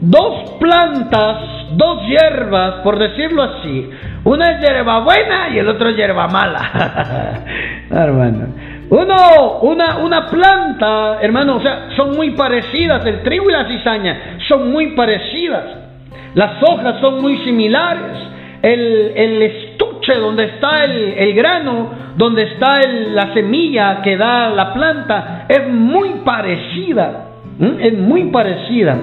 dos 0.02 0.52
plantas, 0.60 1.38
dos 1.72 2.08
hierbas, 2.08 2.76
por 2.84 2.98
decirlo 2.98 3.44
así. 3.44 3.90
Una 4.24 4.52
es 4.52 4.62
hierba 4.62 5.00
buena 5.00 5.50
y 5.50 5.60
el 5.60 5.68
otro 5.68 5.90
es 5.90 5.96
hierba 5.96 6.28
mala. 6.28 7.44
hermano. 7.92 8.48
Uno, 8.90 9.60
una, 9.62 9.98
una 9.98 10.26
planta, 10.28 11.20
hermano, 11.22 11.58
o 11.58 11.62
sea, 11.62 11.90
son 11.96 12.16
muy 12.16 12.32
parecidas. 12.32 13.06
El 13.06 13.22
trigo 13.22 13.50
y 13.50 13.54
la 13.54 13.68
cizaña 13.68 14.38
son 14.48 14.72
muy 14.72 14.94
parecidas. 14.96 15.64
Las 16.34 16.62
hojas 16.64 17.00
son 17.00 17.22
muy 17.22 17.38
similares. 17.40 18.18
El, 18.62 19.14
el 19.16 19.42
estuche 19.42 20.16
donde 20.16 20.46
está 20.46 20.84
el, 20.84 21.14
el 21.18 21.34
grano 21.34 22.10
donde 22.18 22.44
está 22.44 22.82
la 22.82 23.34
semilla 23.34 24.02
que 24.02 24.18
da 24.18 24.50
la 24.50 24.74
planta, 24.74 25.46
es 25.48 25.68
muy 25.70 26.10
parecida. 26.26 27.28
Es 27.80 27.98
muy 27.98 28.26
parecida. 28.26 28.98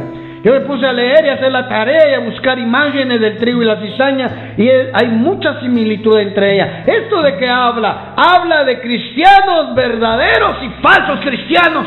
Yo 0.47 0.53
me 0.53 0.61
puse 0.61 0.87
a 0.87 0.93
leer 0.93 1.25
y 1.25 1.29
a 1.29 1.33
hacer 1.33 1.51
la 1.51 1.69
tarea 1.69 2.09
y 2.09 2.15
a 2.15 2.21
buscar 2.21 2.57
imágenes 2.57 3.21
del 3.21 3.37
trigo 3.37 3.63
y 3.63 3.65
la 3.65 3.81
cizaña 3.81 4.55
y 4.57 4.69
hay 4.69 5.09
mucha 5.09 5.59
similitud 5.59 6.17
entre 6.21 6.55
ellas. 6.55 6.87
¿Esto 6.87 7.21
de 7.21 7.37
qué 7.37 7.49
habla? 7.49 8.15
Habla 8.17 8.63
de 8.63 8.81
cristianos 8.81 9.75
verdaderos 9.75 10.59
y 10.63 10.69
falsos 10.81 11.19
cristianos. 11.25 11.85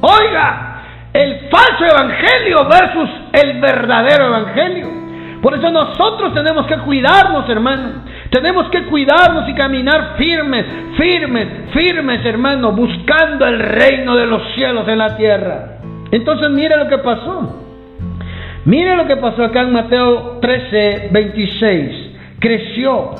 Oiga, 0.00 0.82
el 1.12 1.48
falso 1.48 1.84
evangelio 1.84 2.66
versus 2.68 3.08
el 3.32 3.60
verdadero 3.60 4.26
evangelio. 4.34 4.88
Por 5.40 5.54
eso 5.54 5.70
nosotros 5.70 6.34
tenemos 6.34 6.66
que 6.66 6.78
cuidarnos, 6.78 7.48
hermano. 7.48 8.02
Tenemos 8.30 8.68
que 8.70 8.82
cuidarnos 8.86 9.48
y 9.48 9.54
caminar 9.54 10.16
firmes, 10.18 10.66
firmes, 10.96 11.48
firmes, 11.72 12.26
hermano, 12.26 12.72
buscando 12.72 13.46
el 13.46 13.60
reino 13.60 14.16
de 14.16 14.26
los 14.26 14.42
cielos 14.56 14.88
en 14.88 14.98
la 14.98 15.16
tierra. 15.16 15.78
Entonces 16.10 16.50
mire 16.50 16.76
lo 16.76 16.88
que 16.88 16.98
pasó. 16.98 17.62
Mire 18.66 18.96
lo 18.96 19.06
que 19.06 19.16
pasó 19.16 19.44
acá 19.44 19.62
en 19.62 19.72
Mateo 19.72 20.38
13, 20.40 21.08
26. 21.10 21.90
Creció, 22.38 23.10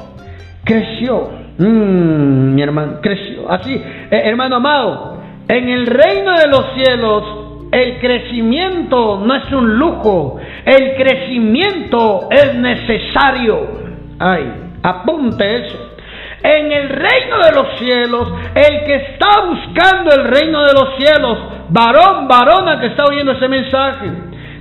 creció. 0.65 1.31
Mm, 1.59 2.55
mi 2.55 2.62
hermano, 2.62 3.00
creció. 3.00 3.50
Así, 3.50 3.75
eh, 3.75 4.23
hermano 4.25 4.57
amado, 4.57 5.23
en 5.49 5.69
el 5.69 5.87
reino 5.87 6.38
de 6.38 6.49
los 6.49 6.75
cielos 6.75 7.25
el 7.73 7.99
crecimiento 7.99 9.23
no 9.25 9.35
es 9.35 9.50
un 9.53 9.79
lujo, 9.79 10.38
el 10.65 10.95
crecimiento 10.97 12.29
es 12.31 12.55
necesario. 12.55 13.87
Ay, 14.19 14.67
Apunte 14.87 15.67
eso. 15.67 15.97
En 16.45 16.71
el 16.71 16.88
reino 16.88 17.38
de 17.45 17.53
los 17.53 17.79
cielos, 17.79 18.33
el 18.55 18.85
que 18.85 18.95
está 18.95 19.41
buscando 19.47 20.15
el 20.15 20.29
reino 20.29 20.65
de 20.65 20.75
los 20.75 20.97
cielos, 20.97 21.38
varón, 21.71 22.29
varona 22.29 22.79
que 22.79 22.87
está 22.87 23.05
oyendo 23.05 23.33
ese 23.33 23.49
mensaje, 23.49 24.12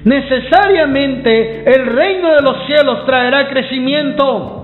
necesariamente 0.06 1.70
el 1.70 1.86
reino 1.88 2.34
de 2.36 2.42
los 2.42 2.66
cielos 2.66 3.06
traerá 3.06 3.50
crecimiento. 3.50 4.62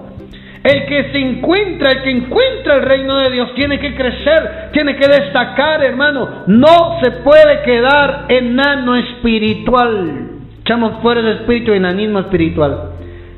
El 0.64 0.86
que 0.86 1.12
se 1.12 1.18
encuentra, 1.18 1.92
el 1.92 2.04
que 2.04 2.12
encuentra 2.12 2.76
el 2.76 2.84
reino 2.84 3.18
de 3.18 3.32
Dios, 3.32 3.54
tiene 3.56 3.80
que 3.80 3.96
crecer, 3.96 4.70
tiene 4.72 4.96
que 4.96 5.08
destacar, 5.08 5.84
hermano. 5.84 6.44
No 6.48 7.00
se 7.02 7.12
puede 7.12 7.64
quedar 7.64 8.26
enano 8.30 8.96
espiritual. 8.96 10.30
Echamos 10.62 11.02
fuera 11.02 11.20
el 11.20 11.40
espíritu 11.40 11.74
enanismo 11.74 12.20
espiritual. 12.20 12.92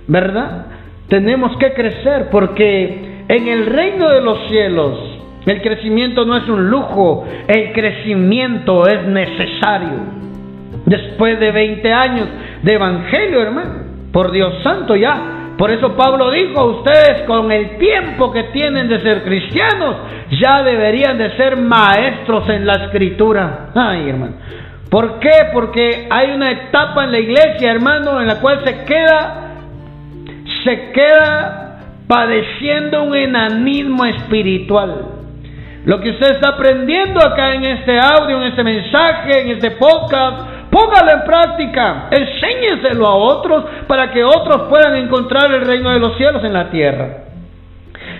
¿Verdad? 0.06 0.66
tenemos 1.14 1.56
que 1.58 1.74
crecer 1.74 2.30
porque 2.32 3.24
en 3.28 3.48
el 3.48 3.68
reino 3.68 4.10
de 4.10 4.22
los 4.22 4.48
cielos 4.48 4.98
el 5.46 5.62
crecimiento 5.62 6.26
no 6.26 6.38
es 6.38 6.48
un 6.48 6.70
lujo, 6.70 7.26
el 7.48 7.72
crecimiento 7.74 8.88
es 8.88 9.06
necesario. 9.06 10.23
Después 10.86 11.40
de 11.40 11.52
20 11.52 11.94
años 11.94 12.28
de 12.62 12.74
evangelio, 12.74 13.42
hermano, 13.42 13.72
por 14.12 14.32
Dios 14.32 14.62
santo 14.64 14.96
ya. 14.96 15.54
Por 15.58 15.70
eso 15.72 15.96
Pablo 15.96 16.32
dijo, 16.32 16.64
ustedes 16.66 17.24
con 17.28 17.52
el 17.52 17.78
tiempo 17.78 18.32
que 18.32 18.44
tienen 18.46 18.88
de 18.90 19.00
ser 19.02 19.24
cristianos, 19.24 19.96
ya 20.42 20.64
deberían 20.64 21.18
de 21.18 21.36
ser 21.38 21.58
maestros 21.58 22.50
en 22.50 22.66
la 22.66 22.86
escritura. 22.86 23.70
Ay, 23.76 24.10
hermano. 24.10 24.34
¿Por 24.90 25.20
qué? 25.20 25.50
Porque 25.54 26.08
hay 26.10 26.32
una 26.32 26.52
etapa 26.52 27.04
en 27.04 27.12
la 27.12 27.20
iglesia, 27.20 27.72
hermano, 27.72 28.20
en 28.22 28.28
la 28.28 28.40
cual 28.40 28.62
se 28.64 28.84
queda 28.86 29.44
se 30.64 30.92
queda 30.92 31.80
padeciendo 32.08 33.04
un 33.04 33.16
enanismo 33.16 34.06
espiritual. 34.06 35.06
Lo 35.86 36.00
que 36.00 36.12
usted 36.12 36.36
está 36.36 36.50
aprendiendo 36.50 37.20
acá 37.20 37.56
en 37.56 37.66
este 37.66 38.00
audio, 38.00 38.42
en 38.42 38.48
este 38.50 38.64
mensaje, 38.64 39.42
en 39.42 39.50
este 39.50 39.72
podcast, 39.72 40.63
póngalo 40.74 41.12
en 41.12 41.24
práctica, 41.24 42.08
enséñeselo 42.10 43.06
a 43.06 43.16
otros 43.16 43.64
para 43.88 44.12
que 44.12 44.24
otros 44.24 44.64
puedan 44.70 44.96
encontrar 44.96 45.54
el 45.54 45.62
reino 45.62 45.92
de 45.92 46.00
los 46.00 46.18
cielos 46.18 46.44
en 46.44 46.54
la 46.54 46.72
tierra. 46.72 47.24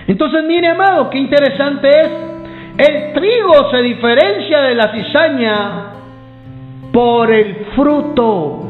Entonces, 0.06 0.44
mire, 0.44 0.68
amado, 0.68 1.10
qué 1.10 1.18
interesante 1.18 1.88
es. 1.88 2.08
El 2.78 3.12
trigo 3.12 3.70
se 3.70 3.82
diferencia 3.82 4.60
de 4.62 4.74
la 4.74 4.92
cizaña 4.92 5.70
por 6.92 7.32
el 7.32 7.66
fruto. 7.74 8.60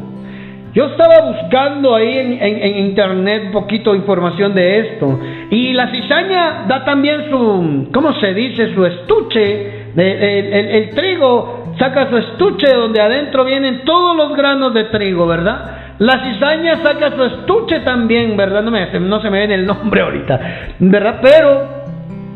Yo 0.72 0.86
estaba 0.86 1.30
buscando 1.30 1.94
ahí 1.94 2.38
en, 2.40 2.78
internet 2.78 3.44
un 3.46 3.52
poquito 3.52 3.94
información 3.94 4.54
de 4.54 4.78
esto. 4.80 5.20
Y 5.50 5.72
la 5.72 5.88
cizaña 5.92 6.64
da 6.66 6.84
también 6.84 7.30
su, 7.30 7.88
¿cómo 7.92 8.12
se 8.14 8.34
dice? 8.34 8.74
Su 8.74 8.84
estuche. 8.84 9.84
De, 9.94 10.78
el, 10.78 10.90
trigo 10.90 11.63
saca 11.78 12.08
su 12.10 12.16
estuche 12.16 12.72
donde 12.74 13.00
adentro 13.00 13.44
vienen 13.44 13.84
todos 13.84 14.16
los 14.16 14.36
granos 14.36 14.74
de 14.74 14.84
trigo, 14.84 15.26
¿verdad? 15.26 15.84
La 15.98 16.24
cizaña 16.24 16.82
saca 16.82 17.12
su 17.12 17.22
estuche 17.22 17.80
también, 17.80 18.36
¿verdad? 18.36 18.62
No, 18.62 18.70
me, 18.70 18.86
no 19.00 19.20
se 19.20 19.30
me 19.30 19.38
viene 19.38 19.54
el 19.54 19.66
nombre 19.66 20.00
ahorita, 20.00 20.40
¿verdad? 20.80 21.20
Pero 21.22 21.84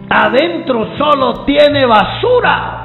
adentro 0.09 0.88
solo 0.97 1.45
tiene 1.45 1.85
basura. 1.87 2.85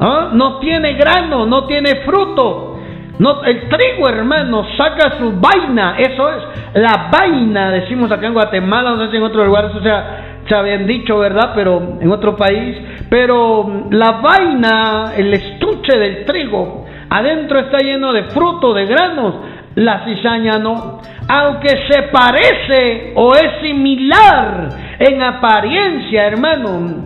¿Ah? 0.00 0.30
No 0.32 0.58
tiene 0.58 0.94
grano, 0.94 1.46
no 1.46 1.66
tiene 1.66 1.96
fruto. 2.04 2.78
No, 3.18 3.44
el 3.44 3.68
trigo, 3.68 4.08
hermano, 4.08 4.66
saca 4.76 5.18
su 5.18 5.32
vaina, 5.38 5.96
eso 5.98 6.28
es, 6.30 6.42
la 6.74 7.08
vaina, 7.12 7.70
decimos 7.70 8.10
acá 8.10 8.26
en 8.26 8.34
Guatemala, 8.34 8.90
no 8.90 9.04
sé 9.04 9.12
si 9.12 9.16
en 9.18 9.22
otro 9.22 9.44
lugar 9.44 9.66
eso 9.66 9.80
sea, 9.82 10.40
se 10.48 10.54
habían 10.54 10.84
dicho, 10.84 11.18
¿verdad? 11.20 11.52
Pero 11.54 11.98
en 12.00 12.10
otro 12.10 12.36
país, 12.36 12.76
pero 13.14 13.62
mm, 13.62 13.92
la 13.92 14.10
vaina, 14.10 15.12
el 15.16 15.32
estuche 15.32 15.96
del 15.96 16.24
trigo, 16.24 16.84
adentro 17.08 17.60
está 17.60 17.78
lleno 17.78 18.12
de 18.12 18.24
fruto, 18.24 18.74
de 18.74 18.86
granos, 18.86 19.36
la 19.76 20.04
cizaña 20.04 20.58
no. 20.58 21.00
Aunque 21.28 21.86
se 21.88 22.02
parece 22.10 23.12
o 23.14 23.36
es 23.36 23.60
similar 23.62 24.68
en 24.98 25.22
apariencia, 25.22 26.26
hermano, 26.26 27.04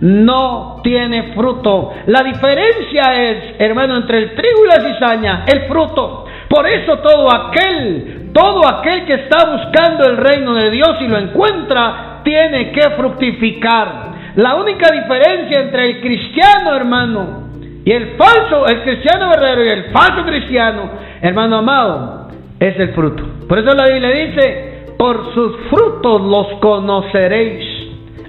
no 0.00 0.80
tiene 0.84 1.32
fruto. 1.34 1.94
La 2.06 2.22
diferencia 2.22 3.12
es, 3.20 3.56
hermano, 3.58 3.96
entre 3.96 4.18
el 4.18 4.34
trigo 4.36 4.66
y 4.66 4.68
la 4.68 4.88
cizaña, 4.88 5.44
el 5.48 5.62
fruto. 5.62 6.26
Por 6.48 6.64
eso 6.68 6.98
todo 6.98 7.28
aquel, 7.34 8.30
todo 8.32 8.68
aquel 8.68 9.04
que 9.04 9.14
está 9.14 9.46
buscando 9.50 10.04
el 10.06 10.16
reino 10.16 10.54
de 10.54 10.70
Dios 10.70 10.96
y 11.00 11.08
lo 11.08 11.18
encuentra, 11.18 12.20
tiene 12.22 12.70
que 12.70 12.90
fructificar. 12.90 14.10
La 14.36 14.54
única 14.54 14.90
diferencia 14.92 15.60
entre 15.60 15.90
el 15.90 16.00
cristiano, 16.00 16.74
hermano, 16.74 17.48
y 17.84 17.92
el 17.92 18.16
falso, 18.16 18.66
el 18.66 18.82
cristiano 18.82 19.30
verdadero 19.30 19.64
y 19.64 19.68
el 19.68 19.84
falso 19.90 20.24
cristiano, 20.24 20.90
hermano 21.20 21.56
amado, 21.56 22.28
es 22.58 22.78
el 22.78 22.90
fruto. 22.90 23.24
Por 23.48 23.58
eso 23.58 23.74
la 23.74 23.86
Biblia 23.86 24.10
dice, 24.10 24.84
por 24.98 25.32
sus 25.34 25.56
frutos 25.70 26.20
los 26.20 26.60
conoceréis. 26.60 27.64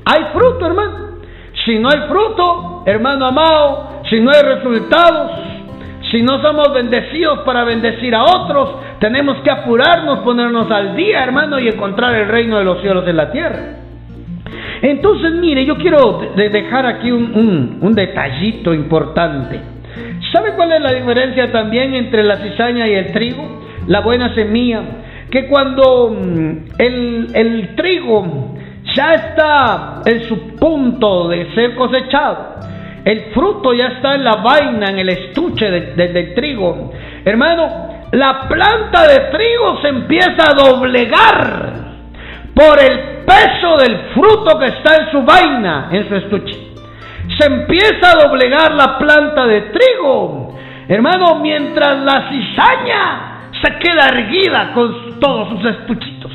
Hay 0.05 0.23
fruto, 0.33 0.65
hermano. 0.65 1.11
Si 1.65 1.77
no 1.77 1.89
hay 1.89 2.07
fruto, 2.07 2.83
hermano 2.85 3.27
amado, 3.27 4.01
si 4.09 4.19
no 4.19 4.31
hay 4.31 4.41
resultados, 4.41 5.31
si 6.09 6.21
no 6.23 6.41
somos 6.41 6.73
bendecidos 6.73 7.39
para 7.39 7.63
bendecir 7.63 8.15
a 8.15 8.23
otros, 8.23 8.75
tenemos 8.99 9.37
que 9.43 9.51
apurarnos, 9.51 10.19
ponernos 10.19 10.71
al 10.71 10.95
día, 10.95 11.23
hermano, 11.23 11.59
y 11.59 11.67
encontrar 11.67 12.15
el 12.15 12.27
reino 12.27 12.57
de 12.57 12.63
los 12.63 12.81
cielos 12.81 13.07
en 13.07 13.17
la 13.17 13.31
tierra. 13.31 13.80
Entonces, 14.81 15.33
mire, 15.33 15.65
yo 15.65 15.77
quiero 15.77 16.21
dejar 16.35 16.85
aquí 16.85 17.11
un, 17.11 17.93
detallito 17.93 18.73
importante. 18.73 19.59
¿Sabe 20.31 20.53
cuál 20.55 20.71
es 20.71 20.81
la 20.81 20.93
diferencia 20.93 21.51
también 21.51 21.93
entre 21.93 22.23
la 22.23 22.37
cizaña 22.37 22.87
y 22.87 22.93
el 22.93 23.11
trigo? 23.11 23.61
La 23.87 23.99
buena 23.99 24.33
semilla. 24.33 24.81
Que 25.29 25.47
cuando 25.47 26.09
mm, 26.09 26.49
el, 26.77 27.27
el 27.33 27.75
trigo 27.75 28.55
ya 28.95 29.13
está 29.13 30.01
en 30.05 30.23
su 30.27 30.55
punto 30.55 31.29
de 31.29 31.53
ser 31.53 31.75
cosechado, 31.75 32.55
el 33.05 33.21
fruto 33.33 33.73
ya 33.73 33.87
está 33.87 34.15
en 34.15 34.23
la 34.23 34.37
vaina, 34.37 34.89
en 34.89 34.99
el 34.99 35.09
estuche 35.09 35.69
del 35.69 36.33
trigo. 36.33 36.91
Hermano, 37.23 37.69
la 38.11 38.47
planta 38.47 39.07
de 39.07 39.19
trigo 39.31 39.81
se 39.81 39.87
empieza 39.87 40.49
a 40.49 40.53
doblegar 40.53 41.80
por 42.53 42.79
el 42.79 43.23
peso 43.25 43.77
del 43.77 43.97
fruto 44.13 44.59
que 44.59 44.65
está 44.65 44.97
en 44.97 45.11
su 45.11 45.21
vaina, 45.23 45.89
en 45.91 46.07
su 46.07 46.15
estuche. 46.15 46.71
Se 47.39 47.47
empieza 47.47 48.11
a 48.11 48.27
doblegar 48.27 48.73
la 48.73 48.97
planta 48.97 49.45
de 49.45 49.61
trigo. 49.61 50.57
Hermano, 50.87 51.35
mientras 51.35 51.99
la 51.99 52.29
cizaña 52.29 53.31
se 53.61 53.77
queda 53.79 54.07
erguida 54.07 54.71
con 54.73 55.19
todos 55.19 55.49
sus 55.49 55.65
estuchitos. 55.65 56.31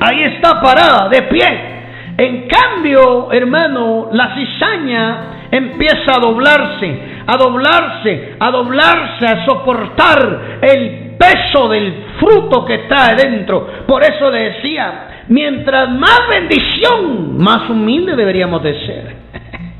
Ahí 0.00 0.22
está 0.24 0.60
parada, 0.60 1.08
de 1.08 1.22
pie. 1.22 1.80
En 2.16 2.48
cambio, 2.48 3.32
hermano, 3.32 4.08
la 4.12 4.34
cizaña 4.34 5.18
empieza 5.50 6.16
a 6.16 6.20
doblarse, 6.20 7.22
a 7.26 7.36
doblarse, 7.36 8.36
a 8.38 8.50
doblarse, 8.50 9.26
a 9.26 9.44
soportar 9.46 10.40
el 10.62 11.09
peso 11.20 11.68
del 11.68 12.06
fruto 12.18 12.64
que 12.64 12.74
está 12.76 13.10
adentro. 13.10 13.84
Por 13.86 14.02
eso 14.02 14.30
le 14.30 14.52
decía, 14.52 15.10
Mientras 15.30 15.88
más 15.90 16.22
bendición, 16.28 17.38
más 17.38 17.70
humilde 17.70 18.16
deberíamos 18.16 18.64
de 18.64 18.74
ser. 18.84 19.16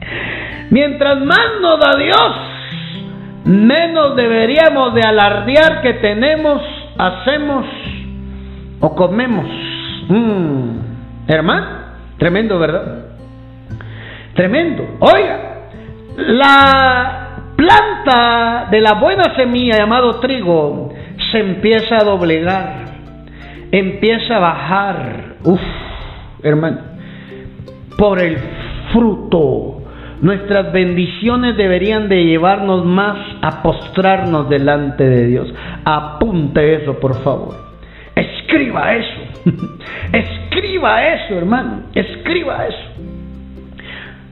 Mientras 0.70 1.20
más 1.22 1.40
nos 1.60 1.80
da 1.80 1.98
Dios, 1.98 2.36
menos 3.46 4.14
deberíamos 4.14 4.94
de 4.94 5.02
alardear 5.02 5.82
que 5.82 5.94
tenemos, 5.94 6.62
hacemos 6.96 7.66
o 8.78 8.94
comemos. 8.94 9.46
Mm. 10.08 10.78
Hermano, 11.26 11.66
tremendo, 12.16 12.56
¿verdad? 12.60 13.06
Tremendo. 14.34 14.86
Oiga, 15.00 15.62
la 16.16 17.28
planta 17.56 18.68
de 18.70 18.80
la 18.80 18.92
buena 18.94 19.34
semilla 19.34 19.78
llamado 19.78 20.20
trigo 20.20 20.89
se 21.30 21.38
empieza 21.38 21.96
a 21.96 22.04
doblegar 22.04 22.90
empieza 23.72 24.36
a 24.36 24.40
bajar, 24.40 25.36
uff, 25.44 25.60
hermano, 26.42 26.78
por 27.96 28.20
el 28.20 28.36
fruto. 28.92 29.76
Nuestras 30.20 30.70
bendiciones 30.72 31.56
deberían 31.56 32.08
de 32.10 32.24
llevarnos 32.24 32.84
más 32.84 33.16
a 33.40 33.62
postrarnos 33.62 34.50
delante 34.50 35.08
de 35.08 35.26
Dios. 35.26 35.54
Apunte 35.84 36.74
eso, 36.74 37.00
por 37.00 37.22
favor. 37.22 37.54
Escriba 38.14 38.96
eso. 38.96 39.20
Escriba 40.12 41.06
eso, 41.06 41.38
hermano. 41.38 41.84
Escriba 41.94 42.66
eso. 42.66 42.78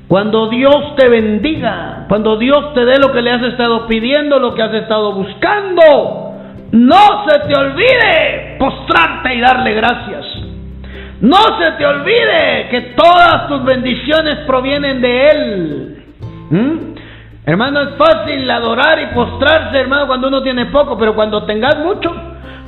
Cuando 0.08 0.48
Dios 0.50 0.94
te 0.96 1.08
bendiga, 1.08 2.04
cuando 2.08 2.36
Dios 2.36 2.74
te 2.74 2.84
dé 2.84 2.98
lo 2.98 3.12
que 3.12 3.22
le 3.22 3.30
has 3.30 3.42
estado 3.42 3.86
pidiendo, 3.86 4.38
lo 4.38 4.54
que 4.54 4.62
has 4.62 4.74
estado 4.74 5.12
buscando, 5.12 6.27
no 6.72 7.26
se 7.26 7.38
te 7.48 7.58
olvide 7.58 8.56
postrarte 8.58 9.34
y 9.34 9.40
darle 9.40 9.74
gracias. 9.74 10.26
No 11.20 11.38
se 11.58 11.72
te 11.72 11.86
olvide 11.86 12.68
que 12.70 12.80
todas 12.96 13.48
tus 13.48 13.64
bendiciones 13.64 14.38
provienen 14.46 15.00
de 15.00 15.28
Él. 15.28 16.04
¿Mm? 16.50 16.78
Hermano, 17.46 17.80
es 17.82 17.88
fácil 17.96 18.48
adorar 18.50 19.00
y 19.00 19.14
postrarse, 19.14 19.78
hermano, 19.78 20.06
cuando 20.06 20.28
uno 20.28 20.42
tiene 20.42 20.66
poco, 20.66 20.98
pero 20.98 21.14
cuando 21.14 21.44
tengas 21.44 21.78
mucho, 21.78 22.14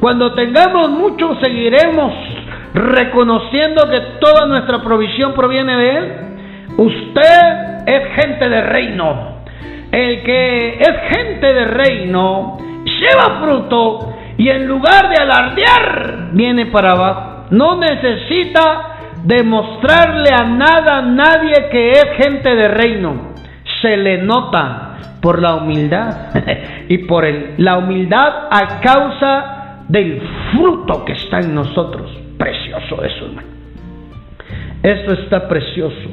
cuando 0.01 0.33
tengamos 0.33 0.89
mucho, 0.91 1.37
seguiremos 1.41 2.13
reconociendo 2.73 3.89
que 3.91 4.01
toda 4.21 4.47
nuestra 4.47 4.79
provisión 4.83 5.35
proviene 5.35 5.77
de 5.77 5.97
Él. 5.97 6.13
Usted 6.79 7.87
es 7.87 8.23
gente 8.23 8.49
de 8.49 8.61
reino. 8.63 9.41
El 9.93 10.23
que 10.23 10.79
es 10.81 11.17
gente 11.17 11.53
de 11.53 11.65
reino 11.65 12.59
lleva 13.01 13.41
fruto 13.41 14.15
y 14.37 14.49
en 14.49 14.67
lugar 14.67 15.09
de 15.09 15.23
alardear, 15.23 16.29
viene 16.33 16.67
para 16.67 16.93
abajo. 16.93 17.47
No 17.51 17.77
necesita 17.77 18.91
demostrarle 19.25 20.31
a 20.33 20.45
nada, 20.45 21.03
nadie 21.03 21.69
que 21.71 21.91
es 21.93 22.05
gente 22.17 22.55
de 22.55 22.69
reino. 22.69 23.33
Se 23.83 23.97
le 23.97 24.19
nota 24.19 24.91
por 25.21 25.41
la 25.41 25.57
humildad 25.57 26.31
y 26.89 26.99
por 26.99 27.25
el, 27.25 27.55
la 27.59 27.79
humildad 27.79 28.49
a 28.51 28.81
causa 28.81 29.85
del 29.89 30.23
fruto 30.53 31.05
que 31.05 31.13
está 31.13 31.41
en 31.41 31.55
nosotros. 31.55 32.11
Precioso 32.39 33.05
eso, 33.05 33.27
hermano. 33.27 33.49
Esto 34.83 35.13
está 35.13 35.47
precioso. 35.49 36.09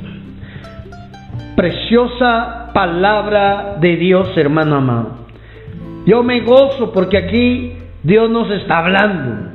Preciosa 1.56 2.72
palabra 2.74 3.78
de 3.80 3.96
Dios, 3.96 4.36
hermano 4.36 4.76
amado. 4.76 5.27
Yo 6.08 6.24
me 6.24 6.40
gozo 6.40 6.94
porque 6.94 7.18
aquí 7.18 7.78
Dios 8.02 8.30
nos 8.30 8.50
está 8.50 8.80
hablando. 8.80 9.52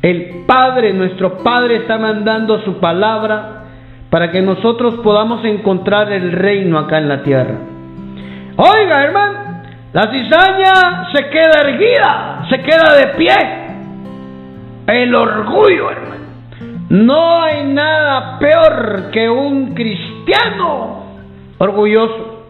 El 0.00 0.44
Padre, 0.46 0.94
nuestro 0.94 1.38
Padre 1.44 1.76
está 1.76 1.98
mandando 1.98 2.62
su 2.62 2.80
palabra 2.80 3.66
para 4.08 4.32
que 4.32 4.40
nosotros 4.40 4.94
podamos 5.04 5.44
encontrar 5.44 6.10
el 6.10 6.32
reino 6.32 6.78
acá 6.78 6.96
en 6.96 7.08
la 7.08 7.22
tierra. 7.22 7.54
Oiga, 8.56 9.04
hermano, 9.04 9.38
la 9.92 10.10
cizaña 10.10 11.12
se 11.12 11.28
queda 11.28 11.60
erguida, 11.60 12.46
se 12.48 12.62
queda 12.62 12.94
de 12.96 13.06
pie. 13.18 13.36
El 14.86 15.14
orgullo, 15.14 15.90
hermano. 15.90 16.24
No 16.88 17.42
hay 17.42 17.64
nada 17.64 18.38
peor 18.38 19.10
que 19.12 19.28
un 19.28 19.74
cristiano 19.74 21.04
orgulloso. 21.58 22.41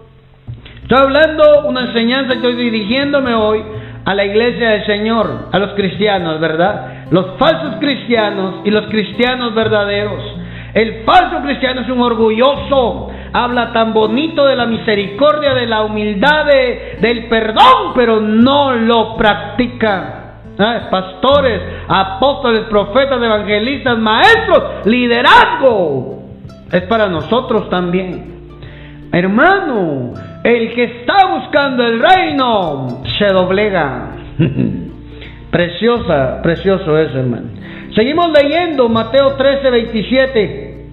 Estoy 0.92 1.07
hablando 1.07 1.68
una 1.68 1.87
enseñanza, 1.87 2.35
estoy 2.35 2.55
dirigiéndome 2.55 3.33
hoy 3.35 3.62
a 4.05 4.14
la 4.14 4.26
iglesia 4.26 4.72
del 4.72 4.85
Señor, 4.85 5.48
a 5.50 5.59
los 5.59 5.72
cristianos, 5.72 6.38
¿verdad? 6.38 7.07
Los 7.11 7.38
falsos 7.38 7.76
cristianos 7.81 8.57
y 8.64 8.70
los 8.70 8.88
cristianos 8.88 9.55
verdaderos. 9.55 10.22
El 10.74 11.02
falso 11.05 11.40
cristiano 11.44 11.81
es 11.81 11.88
un 11.88 11.98
orgulloso, 11.98 13.09
habla 13.33 13.72
tan 13.72 13.94
bonito 13.94 14.44
de 14.44 14.55
la 14.55 14.66
misericordia, 14.66 15.55
de 15.55 15.66
la 15.66 15.83
humildad, 15.83 16.44
del 17.00 17.26
perdón, 17.26 17.94
pero 17.94 18.20
no 18.20 18.72
lo 18.72 19.16
practica. 19.16 20.35
¿Ah? 20.59 20.88
Pastores, 20.90 21.62
apóstoles, 21.88 22.64
profetas, 22.68 23.16
evangelistas, 23.16 23.96
maestros, 23.96 24.85
liderazgo. 24.85 26.22
Es 26.70 26.83
para 26.83 27.09
nosotros 27.09 27.70
también. 27.70 28.31
Hermano, 29.11 30.32
el 30.44 30.74
que 30.74 30.85
está 30.85 31.26
buscando 31.38 31.85
el 31.85 32.00
reino 32.00 33.02
se 33.18 33.26
doblega. 33.26 34.11
Preciosa, 35.50 36.40
precioso 36.42 36.98
es, 36.98 37.14
hermano. 37.14 37.48
Seguimos 37.94 38.31
leyendo 38.33 38.88
Mateo 38.88 39.35
13, 39.35 39.70
27. 39.70 40.87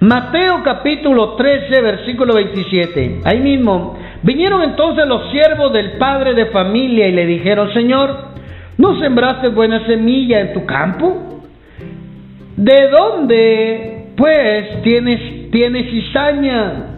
Mateo 0.00 0.62
capítulo 0.64 1.34
13, 1.36 1.80
versículo 1.80 2.34
27. 2.34 3.20
Ahí 3.24 3.38
mismo. 3.38 3.96
Vinieron 4.22 4.62
entonces 4.62 5.06
los 5.06 5.30
siervos 5.30 5.72
del 5.72 5.92
padre 5.92 6.34
de 6.34 6.46
familia 6.46 7.06
y 7.06 7.12
le 7.12 7.24
dijeron, 7.24 7.72
Señor, 7.72 8.16
¿no 8.78 8.98
sembraste 8.98 9.48
buena 9.48 9.86
semilla 9.86 10.40
en 10.40 10.54
tu 10.54 10.66
campo? 10.66 11.42
¿De 12.56 12.88
dónde, 12.88 14.08
pues, 14.16 14.82
tienes 14.82 15.38
tiene 15.50 15.84
cizaña. 15.84 16.97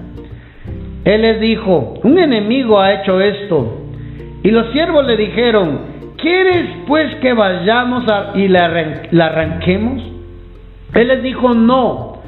Él 1.05 1.23
les 1.23 1.41
dijo, 1.41 1.95
un 2.03 2.19
enemigo 2.19 2.79
ha 2.79 2.95
hecho 2.95 3.21
esto. 3.21 3.79
Y 4.43 4.51
los 4.51 4.71
siervos 4.73 5.07
le 5.07 5.17
dijeron, 5.17 5.81
¿quieres 6.17 6.67
pues 6.87 7.15
que 7.17 7.33
vayamos 7.33 8.05
y 8.35 8.49
la, 8.49 8.67
arranquemos? 9.21 10.03
Él 10.95 11.09
les 11.09 11.23
dijo, 11.23 11.55
no. 11.55 12.19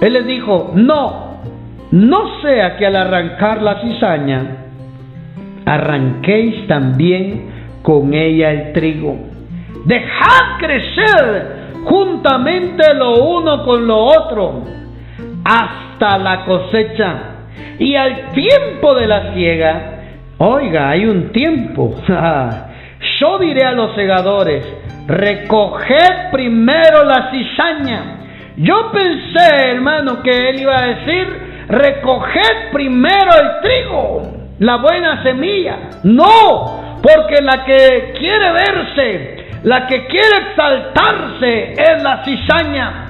Él 0.00 0.12
les 0.12 0.26
dijo, 0.26 0.72
no, 0.74 1.40
no 1.90 2.40
sea 2.42 2.76
que 2.76 2.86
al 2.86 2.96
arrancar 2.96 3.62
la 3.62 3.80
cizaña, 3.80 4.42
arranquéis 5.64 6.66
también 6.66 7.48
con 7.82 8.12
ella 8.12 8.50
el 8.50 8.72
trigo. 8.72 9.16
Dejad 9.86 10.58
crecer 10.58 11.56
juntamente 11.84 12.94
lo 12.94 13.24
uno 13.24 13.64
con 13.64 13.86
lo 13.86 14.04
otro 14.04 14.76
hasta 15.46 16.18
la 16.18 16.44
cosecha. 16.44 17.14
Y 17.78 17.94
al 17.94 18.32
tiempo 18.32 18.94
de 18.94 19.06
la 19.06 19.32
siega, 19.34 20.00
oiga, 20.38 20.90
hay 20.90 21.06
un 21.06 21.30
tiempo. 21.32 21.94
Yo 23.20 23.38
diré 23.38 23.64
a 23.64 23.72
los 23.72 23.94
segadores, 23.94 24.64
recoged 25.06 26.30
primero 26.32 27.04
la 27.04 27.30
cizaña. 27.30 28.02
Yo 28.56 28.90
pensé, 28.90 29.70
hermano, 29.70 30.22
que 30.22 30.50
él 30.50 30.60
iba 30.60 30.78
a 30.78 30.86
decir, 30.86 31.66
recoged 31.68 32.72
primero 32.72 33.30
el 33.40 33.60
trigo, 33.62 34.22
la 34.58 34.76
buena 34.76 35.22
semilla. 35.22 35.76
No, 36.04 36.98
porque 37.02 37.42
la 37.42 37.64
que 37.64 38.14
quiere 38.18 38.52
verse 38.52 39.46
la 39.66 39.88
que 39.88 40.06
quiere 40.06 40.50
exaltarse 40.50 41.72
es 41.72 42.02
la 42.02 42.22
cizaña. 42.24 43.05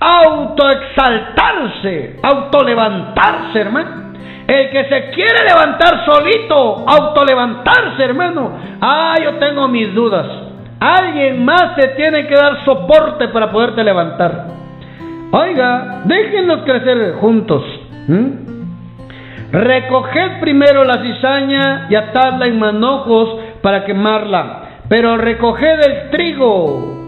Autoexaltarse, 0.00 2.16
autolevantarse, 2.22 3.60
hermano. 3.60 4.00
El 4.46 4.70
que 4.70 4.84
se 4.84 5.10
quiere 5.10 5.44
levantar 5.46 6.02
solito, 6.04 6.84
autolevantarse, 6.88 8.02
hermano. 8.02 8.52
Ah, 8.80 9.16
yo 9.22 9.34
tengo 9.34 9.68
mis 9.68 9.94
dudas. 9.94 10.26
Alguien 10.80 11.44
más 11.44 11.76
te 11.76 11.88
tiene 11.88 12.26
que 12.26 12.34
dar 12.34 12.64
soporte 12.64 13.28
para 13.28 13.52
poderte 13.52 13.84
levantar. 13.84 14.46
Oiga, 15.30 16.00
déjenlos 16.04 16.62
crecer 16.62 17.12
juntos. 17.20 17.62
Recoged 19.52 20.40
primero 20.40 20.84
la 20.84 21.02
cizaña 21.02 21.88
y 21.90 21.94
atadla 21.94 22.46
en 22.46 22.58
manojos 22.58 23.38
para 23.62 23.84
quemarla 23.84 24.70
pero 24.90 25.16
recoged 25.16 25.80
el 25.86 26.10
trigo, 26.10 26.99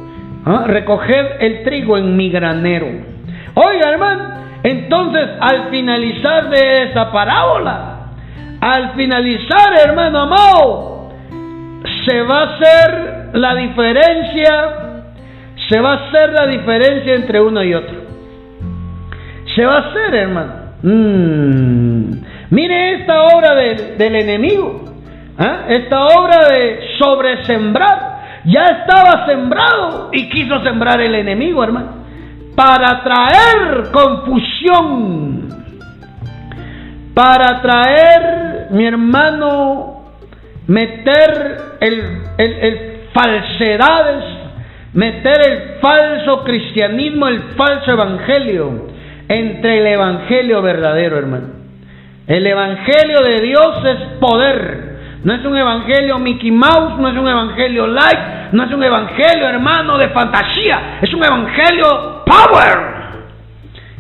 ¿ah? 0.44 0.64
recoged 0.66 1.26
el 1.40 1.62
trigo 1.64 1.98
en 1.98 2.16
mi 2.16 2.30
granero. 2.30 2.86
Oiga, 3.54 3.90
hermano, 3.90 4.24
entonces 4.62 5.28
al 5.40 5.70
finalizar 5.70 6.50
de 6.50 6.84
esa 6.84 7.10
parábola, 7.10 7.92
al 8.60 8.92
finalizar, 8.94 9.74
hermano 9.86 10.20
amado, 10.20 11.12
se 12.06 12.22
va 12.22 12.40
a 12.40 12.44
hacer 12.44 13.30
la 13.34 13.54
diferencia, 13.54 15.04
se 15.68 15.80
va 15.80 15.92
a 15.92 16.08
hacer 16.08 16.32
la 16.32 16.46
diferencia 16.46 17.14
entre 17.14 17.40
uno 17.40 17.62
y 17.62 17.74
otro. 17.74 18.02
Se 19.54 19.64
va 19.64 19.76
a 19.76 19.78
hacer, 19.90 20.14
hermano. 20.14 20.52
Mm. 20.82 22.12
Mire 22.50 23.00
esta 23.00 23.24
obra 23.24 23.54
del 23.54 24.14
enemigo. 24.14 24.84
¿Ah? 25.38 25.64
Esta 25.68 26.06
obra 26.06 26.48
de 26.48 26.80
sobresembrar 26.98 28.21
ya 28.44 28.64
estaba 28.64 29.26
sembrado 29.26 30.10
y 30.12 30.28
quiso 30.28 30.62
sembrar 30.62 31.00
el 31.00 31.14
enemigo, 31.14 31.62
hermano, 31.62 32.02
para 32.54 33.02
traer 33.02 33.90
confusión, 33.92 35.48
para 37.14 37.60
traer, 37.62 38.66
mi 38.70 38.86
hermano, 38.86 40.04
meter 40.66 41.76
el, 41.80 42.22
el 42.38 42.92
falsedades, 43.12 44.24
meter 44.94 45.50
el 45.50 45.58
falso 45.80 46.44
cristianismo, 46.44 47.28
el 47.28 47.42
falso 47.56 47.92
evangelio, 47.92 48.88
entre 49.28 49.80
el 49.80 49.86
evangelio 49.86 50.62
verdadero, 50.62 51.18
hermano. 51.18 51.62
El 52.26 52.46
evangelio 52.46 53.22
de 53.22 53.40
Dios 53.40 53.84
es 53.84 54.18
poder. 54.20 54.81
No 55.24 55.34
es 55.34 55.44
un 55.44 55.56
evangelio 55.56 56.18
Mickey 56.18 56.50
Mouse, 56.50 56.98
no 56.98 57.08
es 57.08 57.16
un 57.16 57.28
evangelio 57.28 57.86
light, 57.86 58.52
no 58.52 58.64
es 58.64 58.72
un 58.72 58.82
evangelio 58.82 59.48
hermano 59.48 59.96
de 59.96 60.08
fantasía, 60.08 60.98
es 61.00 61.14
un 61.14 61.24
evangelio 61.24 62.24
power. 62.26 62.92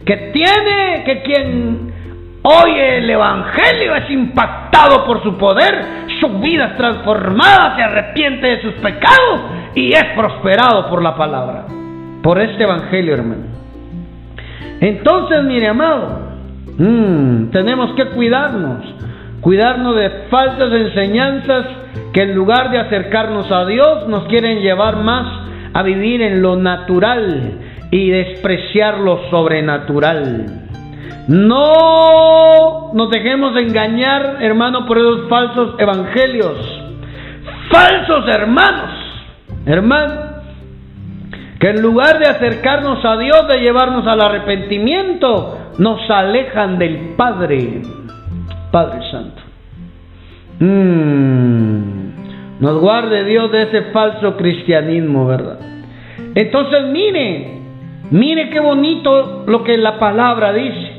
Que 0.04 0.16
tiene 0.32 1.04
que 1.04 1.22
quien 1.22 1.92
oye 2.42 2.98
el 2.98 3.08
evangelio 3.08 3.94
es 3.94 4.10
impactado 4.10 5.06
por 5.06 5.22
su 5.22 5.38
poder, 5.38 5.84
su 6.20 6.28
vida 6.40 6.66
es 6.72 6.76
transformada, 6.76 7.76
se 7.76 7.82
arrepiente 7.84 8.46
de 8.48 8.62
sus 8.62 8.72
pecados 8.74 9.42
y 9.76 9.92
es 9.92 10.04
prosperado 10.16 10.90
por 10.90 11.02
la 11.02 11.14
palabra. 11.14 11.66
Por 12.20 12.40
este 12.40 12.64
evangelio, 12.64 13.14
hermano. 13.14 13.44
Entonces, 14.80 15.44
mire, 15.44 15.68
amado, 15.68 16.18
mm, 16.78 17.50
tenemos 17.50 17.94
que 17.94 18.06
cuidarnos 18.06 18.84
cuidarnos 19.42 19.96
de 19.96 20.08
falsas 20.30 20.72
enseñanzas 20.72 21.66
que 22.14 22.22
en 22.22 22.34
lugar 22.34 22.70
de 22.70 22.78
acercarnos 22.78 23.50
a 23.50 23.66
Dios 23.66 24.08
nos 24.08 24.24
quieren 24.28 24.60
llevar 24.60 24.96
más 24.96 25.26
a 25.74 25.82
vivir 25.82 26.22
en 26.22 26.40
lo 26.40 26.56
natural 26.56 27.58
y 27.90 28.10
despreciar 28.10 28.98
lo 28.98 29.28
sobrenatural. 29.30 30.46
No 31.28 32.92
nos 32.94 33.10
dejemos 33.10 33.56
engañar, 33.56 34.38
hermano, 34.40 34.86
por 34.86 34.98
esos 34.98 35.28
falsos 35.28 35.74
evangelios. 35.78 36.56
Falsos 37.70 38.28
hermanos, 38.28 38.90
hermanos, 39.66 40.18
que 41.58 41.70
en 41.70 41.82
lugar 41.82 42.18
de 42.18 42.28
acercarnos 42.28 43.04
a 43.04 43.16
Dios, 43.16 43.48
de 43.48 43.58
llevarnos 43.58 44.06
al 44.06 44.20
arrepentimiento, 44.20 45.58
nos 45.78 46.08
alejan 46.10 46.78
del 46.78 47.14
Padre. 47.16 47.82
Padre 48.72 49.00
Santo. 49.10 49.42
Mm. 50.58 52.60
nos 52.60 52.80
guarde 52.80 53.24
Dios 53.24 53.50
de 53.50 53.62
ese 53.62 53.82
falso 53.92 54.36
cristianismo, 54.36 55.26
¿verdad? 55.26 55.58
Entonces 56.34 56.84
mire, 56.84 57.58
mire 58.10 58.50
qué 58.50 58.60
bonito 58.60 59.44
lo 59.46 59.64
que 59.64 59.76
la 59.76 59.98
palabra 59.98 60.52
dice. 60.52 60.92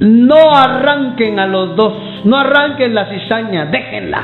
No 0.00 0.52
arranquen 0.52 1.38
a 1.38 1.46
los 1.46 1.76
dos, 1.76 1.94
no 2.24 2.36
arranquen 2.36 2.94
la 2.94 3.06
cizaña, 3.06 3.66
déjenla, 3.66 4.22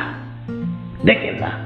déjenla. 1.03 1.59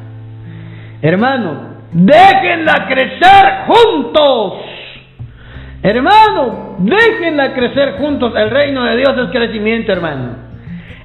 Hermano, 1.03 1.55
déjenla 1.93 2.87
crecer 2.87 3.65
juntos. 3.67 4.66
Hermano, 5.87 6.75
déjenla 6.79 7.55
crecer 7.55 7.99
juntos. 7.99 8.33
El 8.35 8.51
reino 8.51 8.83
de 8.83 8.97
Dios 8.97 9.17
es 9.17 9.31
crecimiento, 9.31 9.93
hermano. 9.93 10.31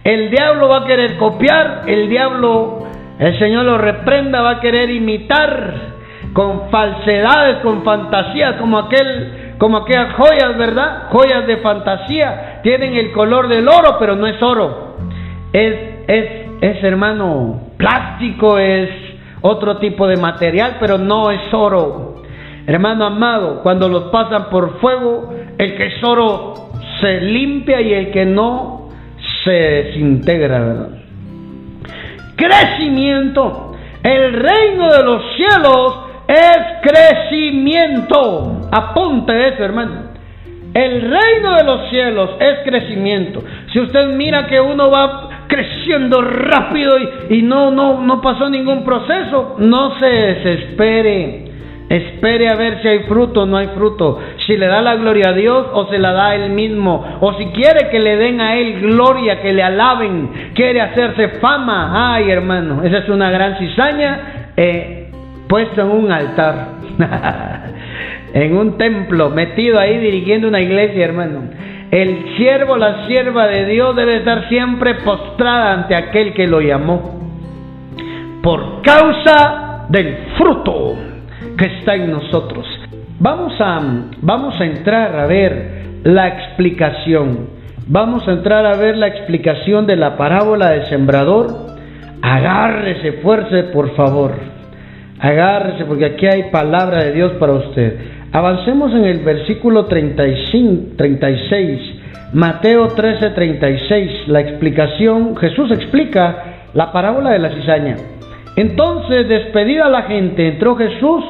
El 0.04 0.32
diablo 0.32 0.70
va 0.70 0.78
a 0.78 0.86
querer 0.88 1.18
copiar, 1.18 1.84
el 1.86 2.10
diablo, 2.10 2.88
el 3.20 3.38
Señor 3.38 3.66
lo 3.66 3.78
reprenda, 3.78 4.42
va 4.42 4.54
a 4.54 4.60
querer 4.60 4.90
imitar 4.90 5.74
con 6.34 6.72
falsedades, 6.72 7.58
con 7.58 7.84
fantasías, 7.84 8.56
como 8.56 8.80
aquel, 8.80 9.54
como 9.60 9.78
aquellas 9.78 10.16
joyas, 10.16 10.58
¿verdad? 10.58 11.10
Joyas 11.12 11.46
de 11.46 11.58
fantasía, 11.58 12.62
tienen 12.64 12.96
el 12.96 13.12
color 13.12 13.50
del 13.50 13.68
oro, 13.68 13.98
pero 14.00 14.16
no 14.16 14.26
es 14.26 14.42
oro. 14.42 14.96
Es, 15.54 15.76
es, 16.08 16.26
es 16.60 16.84
hermano, 16.84 17.68
plástico, 17.78 18.58
es 18.58 18.90
otro 19.42 19.78
tipo 19.78 20.08
de 20.08 20.18
material, 20.18 20.78
pero 20.80 20.98
no 20.98 21.30
es 21.30 21.54
oro. 21.54 22.11
Hermano 22.68 23.06
amado, 23.06 23.62
cuando 23.64 23.90
los 23.90 24.06
pasan 24.06 24.50
por 24.50 24.80
fuego, 24.80 25.34
el 25.58 25.76
que 25.76 25.88
es 25.88 26.04
oro 26.04 26.54
se 27.02 27.22
limpia 27.22 27.82
y 27.82 27.94
el 27.94 28.12
que 28.12 28.26
no 28.26 28.90
se 29.44 29.52
desintegra. 29.52 30.90
Crecimiento. 32.36 33.74
El 34.04 34.34
reino 34.34 34.92
de 34.92 35.04
los 35.04 35.22
cielos 35.36 36.00
es 36.28 36.58
crecimiento. 36.82 38.70
Apunte 38.72 39.50
eso, 39.50 39.64
hermano. 39.64 40.12
El 40.74 41.02
reino 41.02 41.56
de 41.56 41.64
los 41.64 41.90
cielos 41.90 42.30
es 42.40 42.60
crecimiento. 42.64 43.44
Si 43.74 43.80
usted 43.80 44.08
mira 44.16 44.48
que 44.48 44.60
uno 44.60 44.90
va 44.90 45.46
creciendo 45.48 46.22
rápido 46.22 46.98
y, 46.98 47.38
y 47.38 47.42
no, 47.42 47.72
no, 47.72 48.02
no 48.02 48.22
pasó 48.22 48.50
ningún 48.50 48.86
proceso, 48.86 49.58
no 49.60 50.00
se 50.00 50.06
desespere. 50.06 51.51
Espere 51.92 52.48
a 52.48 52.56
ver 52.56 52.82
si 52.82 52.88
hay 52.88 53.00
fruto 53.00 53.42
o 53.42 53.46
no 53.46 53.58
hay 53.58 53.68
fruto. 53.76 54.18
Si 54.46 54.56
le 54.56 54.68
da 54.68 54.82
la 54.82 54.96
gloria 54.96 55.32
a 55.32 55.34
Dios 55.34 55.68
o 55.74 55.88
se 55.88 56.00
la 56.00 56.14
da 56.14 56.30
a 56.30 56.36
Él 56.36 56.52
mismo. 56.52 57.18
O 57.20 57.34
si 57.34 57.48
quiere 57.48 57.90
que 57.90 58.00
le 58.00 58.16
den 58.16 58.40
a 58.40 58.56
Él 58.56 58.80
gloria, 58.80 59.42
que 59.42 59.52
le 59.52 59.62
alaben. 59.62 60.54
Quiere 60.54 60.80
hacerse 60.80 61.28
fama. 61.42 62.14
Ay, 62.14 62.32
hermano, 62.32 62.82
esa 62.82 63.00
es 63.00 63.10
una 63.10 63.30
gran 63.30 63.58
cizaña 63.58 64.20
eh, 64.56 65.12
puesta 65.50 65.82
en 65.82 65.92
un 65.92 66.10
altar. 66.10 66.68
en 68.36 68.56
un 68.56 68.78
templo, 68.78 69.30
metido 69.30 69.78
ahí 69.78 69.98
dirigiendo 69.98 70.48
una 70.48 70.62
iglesia, 70.62 71.04
hermano. 71.04 71.42
El 71.92 72.38
siervo, 72.38 72.78
la 72.78 73.06
sierva 73.06 73.48
de 73.48 73.66
Dios 73.66 73.98
debe 73.98 74.16
estar 74.16 74.48
siempre 74.48 74.94
postrada 75.04 75.74
ante 75.74 75.96
aquel 75.96 76.34
que 76.36 76.48
lo 76.48 76.62
llamó. 76.62 77.20
Por 78.42 78.82
causa 78.82 79.88
del 79.90 80.20
fruto 80.38 81.11
está 81.66 81.96
en 81.96 82.12
nosotros. 82.12 82.66
Vamos 83.20 83.54
a, 83.60 83.80
vamos 84.22 84.60
a 84.60 84.66
entrar 84.66 85.16
a 85.16 85.26
ver 85.28 85.82
la 86.04 86.28
explicación. 86.28 87.50
Vamos 87.88 88.28
a 88.28 88.32
entrar 88.32 88.66
a 88.66 88.76
ver 88.76 88.98
la 88.98 89.08
explicación 89.08 89.86
de 89.86 89.96
la 89.96 90.18
parábola 90.18 90.72
del 90.72 90.86
sembrador. 90.88 91.48
Agárrese, 92.22 93.14
fuerza, 93.24 93.72
por 93.74 93.96
favor. 93.96 94.34
Agárrese 95.20 95.86
porque 95.86 96.06
aquí 96.06 96.26
hay 96.26 96.50
palabra 96.52 97.04
de 97.04 97.12
Dios 97.14 97.34
para 97.34 97.54
usted. 97.54 98.00
Avancemos 98.32 98.94
en 98.94 99.06
el 99.06 99.20
versículo 99.20 99.86
35, 99.86 100.96
36, 100.98 101.80
Mateo 102.34 102.88
13, 102.88 103.32
36, 103.32 104.28
la 104.28 104.40
explicación, 104.40 105.36
Jesús 105.36 105.70
explica 105.72 106.70
la 106.74 106.94
parábola 106.94 107.32
de 107.32 107.40
la 107.40 107.50
cizaña. 107.50 107.98
Entonces, 108.56 109.28
despedida 109.28 109.90
la 109.90 110.04
gente, 110.04 110.48
entró 110.48 110.76
Jesús 110.76 111.24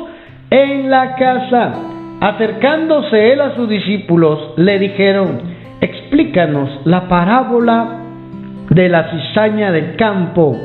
en 0.52 0.92
la 0.92 1.16
casa. 1.16 1.74
Acercándose 2.20 3.34
él 3.34 3.42
a 3.42 3.56
sus 3.56 3.68
discípulos, 3.68 4.54
le 4.58 4.78
dijeron, 4.78 5.42
explícanos 5.82 6.82
la 6.86 7.08
parábola 7.08 7.98
de 8.70 8.90
la 8.90 9.10
cizaña 9.10 9.72
del 9.72 9.96
campo. 9.96 10.56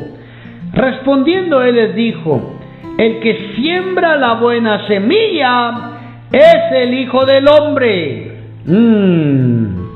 Respondiendo 0.74 1.62
él 1.62 1.76
les 1.76 1.94
dijo, 1.94 2.58
el 2.98 3.20
que 3.20 3.54
siembra 3.56 4.16
la 4.16 4.34
buena 4.34 4.86
semilla, 4.86 5.96
es 6.30 6.72
el 6.72 6.94
Hijo 6.94 7.24
del 7.24 7.46
Hombre. 7.48 8.32
Mm. 8.66 9.86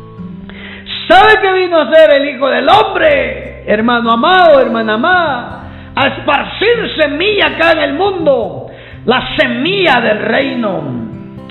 ¿Sabe 1.08 1.32
qué 1.42 1.52
vino 1.52 1.78
a 1.78 1.92
ser 1.92 2.14
el 2.14 2.28
Hijo 2.34 2.48
del 2.48 2.66
Hombre? 2.68 3.64
Hermano 3.66 4.12
amado, 4.12 4.60
hermana 4.60 4.94
amada, 4.94 5.60
a 5.94 6.06
esparcir 6.08 6.90
semilla 6.96 7.48
acá 7.48 7.72
en 7.72 7.90
el 7.90 7.94
mundo, 7.94 8.69
la 9.04 9.36
semilla 9.36 10.00
del 10.00 10.18
reino. 10.20 10.82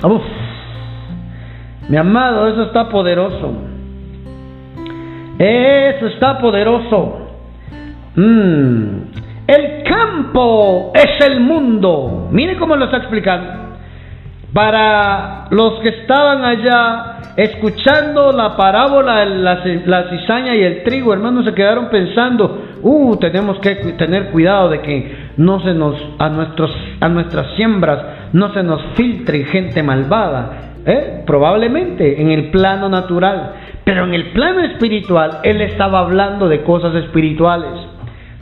Uf, 0.02 0.22
mi 1.88 1.96
amado, 1.96 2.48
eso 2.48 2.64
está 2.64 2.88
poderoso. 2.88 3.52
Eso 5.38 6.06
está 6.06 6.38
poderoso. 6.38 7.28
Mm. 8.14 9.10
El 9.46 9.82
campo 9.82 10.92
es 10.94 11.26
el 11.26 11.40
mundo. 11.40 12.28
Mire 12.30 12.56
cómo 12.56 12.76
lo 12.76 12.84
está 12.84 12.98
explicando. 12.98 13.70
Para 14.52 15.46
los 15.50 15.80
que 15.80 15.88
estaban 15.88 16.44
allá 16.44 17.18
escuchando 17.36 18.32
la 18.32 18.56
parábola 18.56 19.18
de 19.18 19.80
la, 19.86 20.10
cizaña 20.10 20.54
y 20.54 20.62
el 20.62 20.82
trigo, 20.82 21.12
hermanos, 21.12 21.44
se 21.44 21.54
quedaron 21.54 21.88
pensando, 21.88 22.62
uh, 22.82 23.16
tenemos 23.16 23.58
que 23.60 23.74
tener 23.96 24.30
cuidado 24.30 24.68
de 24.68 24.80
que 24.80 25.19
no 25.40 25.58
se 25.60 25.72
nos, 25.72 25.96
a, 26.18 26.28
nuestros, 26.28 26.70
a 27.00 27.08
nuestras 27.08 27.56
siembras, 27.56 27.98
no 28.34 28.52
se 28.52 28.62
nos 28.62 28.82
filtre 28.94 29.44
gente 29.44 29.82
malvada. 29.82 30.74
¿eh? 30.84 31.22
Probablemente 31.26 32.20
en 32.20 32.30
el 32.30 32.50
plano 32.50 32.90
natural, 32.90 33.52
pero 33.82 34.04
en 34.04 34.12
el 34.12 34.32
plano 34.32 34.60
espiritual, 34.60 35.38
él 35.42 35.62
estaba 35.62 36.00
hablando 36.00 36.46
de 36.46 36.60
cosas 36.60 36.94
espirituales. 36.94 37.72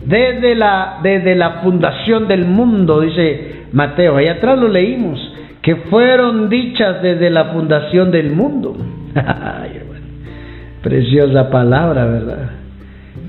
Desde 0.04 0.56
la, 0.56 0.98
desde 1.00 1.37
la 1.37 1.61
fundación 1.62 2.26
del 2.26 2.46
mundo, 2.46 3.00
dice 3.00 3.66
Mateo, 3.72 4.16
ahí 4.16 4.26
atrás 4.26 4.58
lo 4.58 4.66
leímos 4.66 5.20
que 5.62 5.76
fueron 5.76 6.48
dichas 6.48 7.00
desde 7.00 7.30
la 7.30 7.44
fundación 7.52 8.11
del 8.11 8.32
mundo. 8.32 8.76
Preciosa 10.82 11.48
palabra, 11.48 12.06
¿verdad? 12.06 12.50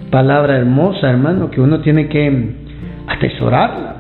Palabra 0.10 0.58
hermosa, 0.58 1.08
hermano, 1.08 1.51
que 1.51 1.62
uno 1.62 1.82
tiene 1.82 2.08
que 2.08 2.59
atesorarla. 3.10 3.95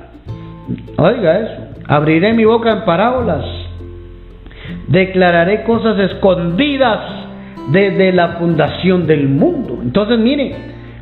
Oiga 0.97 1.39
eso. 1.39 1.67
Abriré 1.87 2.33
mi 2.33 2.45
boca 2.45 2.71
en 2.71 2.85
parábolas. 2.85 3.45
Declararé 4.87 5.63
cosas 5.63 5.97
escondidas 5.99 6.99
desde 7.71 8.11
la 8.13 8.29
fundación 8.39 9.07
del 9.07 9.27
mundo. 9.27 9.79
Entonces, 9.81 10.19
mire, 10.19 10.55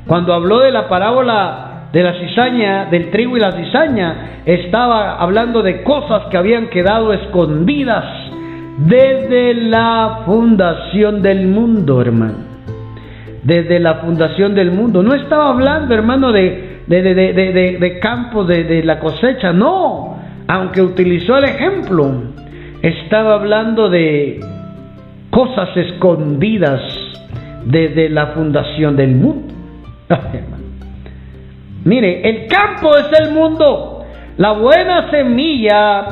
cuando 0.07 0.33
habló 0.33 0.59
de 0.59 0.71
la 0.71 0.87
parábola 0.87 1.89
de 1.91 2.03
la 2.03 2.13
cizaña, 2.13 2.85
del 2.85 3.11
trigo 3.11 3.37
y 3.37 3.39
la 3.39 3.51
cizaña, 3.51 4.41
estaba 4.45 5.17
hablando 5.17 5.61
de 5.61 5.83
cosas 5.83 6.23
que 6.29 6.37
habían 6.37 6.67
quedado 6.67 7.13
escondidas 7.13 8.05
desde 8.77 9.53
la 9.53 10.21
fundación 10.25 11.21
del 11.21 11.47
mundo, 11.47 12.01
hermano. 12.01 12.45
Desde 13.43 13.79
la 13.79 13.95
fundación 13.95 14.55
del 14.55 14.71
mundo. 14.71 15.03
No 15.03 15.13
estaba 15.13 15.49
hablando, 15.49 15.93
hermano, 15.93 16.31
de, 16.31 16.66
de, 16.87 17.01
de, 17.01 17.77
de 17.79 17.99
campos 17.99 18.47
de 18.47 18.83
la 18.83 18.99
cosecha, 18.99 19.51
no. 19.51 20.17
Aunque 20.47 20.81
utilizó 20.81 21.37
el 21.37 21.45
ejemplo, 21.45 22.09
estaba 22.81 23.33
hablando 23.33 23.89
de 23.89 24.39
cosas 25.29 25.75
escondidas 25.75 26.81
desde 27.65 28.09
la 28.09 28.27
fundación 28.27 28.95
del 28.95 29.15
mundo. 29.15 29.53
Mire, 31.83 32.29
el 32.29 32.47
campo 32.47 32.95
es 32.97 33.07
el 33.19 33.31
mundo. 33.31 34.05
La 34.37 34.53
buena 34.53 35.09
semilla 35.09 36.05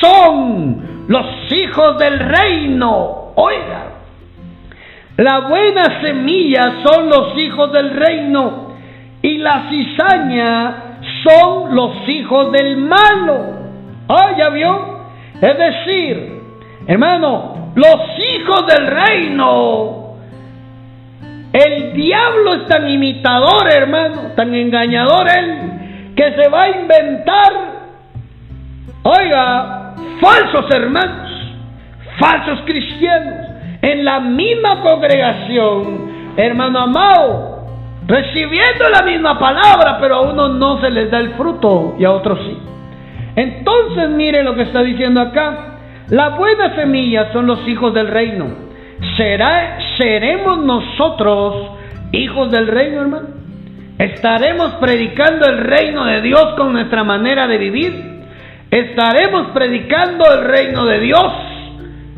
son 0.00 1.06
los 1.08 1.26
hijos 1.50 1.98
del 1.98 2.18
reino. 2.18 3.32
Oiga, 3.36 3.86
la 5.16 5.40
buena 5.48 6.02
semilla 6.02 6.82
son 6.84 7.08
los 7.08 7.38
hijos 7.38 7.72
del 7.72 7.90
reino 7.90 8.73
y 9.24 9.38
la 9.38 9.70
cizaña 9.70 10.98
son 11.22 11.74
los 11.74 12.06
hijos 12.06 12.52
del 12.52 12.76
malo. 12.76 13.38
Ah, 14.06 14.32
ya 14.36 14.50
vio. 14.50 14.98
Es 15.40 15.58
decir, 15.58 16.42
hermano, 16.86 17.72
los 17.74 18.00
hijos 18.18 18.66
del 18.66 18.86
reino 18.86 20.04
el 21.54 21.94
diablo 21.94 22.54
es 22.54 22.66
tan 22.66 22.86
imitador, 22.86 23.72
hermano, 23.72 24.32
tan 24.36 24.54
engañador 24.54 25.26
él, 25.28 26.12
que 26.16 26.32
se 26.32 26.48
va 26.48 26.64
a 26.64 26.70
inventar, 26.80 27.52
oiga, 29.04 29.94
falsos 30.20 30.70
hermanos, 30.70 31.30
falsos 32.18 32.60
cristianos, 32.66 33.46
en 33.80 34.04
la 34.04 34.20
misma 34.20 34.80
congregación, 34.82 36.34
hermano 36.36 36.80
amado, 36.80 37.53
recibiendo 38.06 38.88
la 38.90 39.02
misma 39.02 39.38
palabra, 39.38 39.98
pero 40.00 40.16
a 40.16 40.20
uno 40.22 40.48
no 40.48 40.80
se 40.80 40.90
les 40.90 41.10
da 41.10 41.18
el 41.18 41.34
fruto 41.34 41.96
y 41.98 42.04
a 42.04 42.12
otros 42.12 42.38
sí. 42.40 42.58
Entonces 43.36 44.10
mire 44.10 44.42
lo 44.42 44.54
que 44.54 44.62
está 44.62 44.82
diciendo 44.82 45.20
acá. 45.20 45.78
La 46.10 46.30
buena 46.30 46.74
semilla 46.76 47.32
son 47.32 47.46
los 47.46 47.66
hijos 47.66 47.94
del 47.94 48.08
reino 48.08 48.64
¿Será, 49.16 49.78
¿Seremos 49.96 50.58
nosotros 50.58 51.70
hijos 52.12 52.50
del 52.50 52.66
reino, 52.66 53.02
hermano? 53.02 53.28
¿Estaremos 53.98 54.72
predicando 54.74 55.46
el 55.46 55.58
reino 55.58 56.04
de 56.04 56.20
Dios 56.20 56.54
con 56.56 56.72
nuestra 56.72 57.04
manera 57.04 57.46
de 57.46 57.58
vivir? 57.58 58.24
¿Estaremos 58.70 59.48
predicando 59.52 60.24
el 60.32 60.44
reino 60.44 60.84
de 60.84 61.00
Dios? 61.00 61.32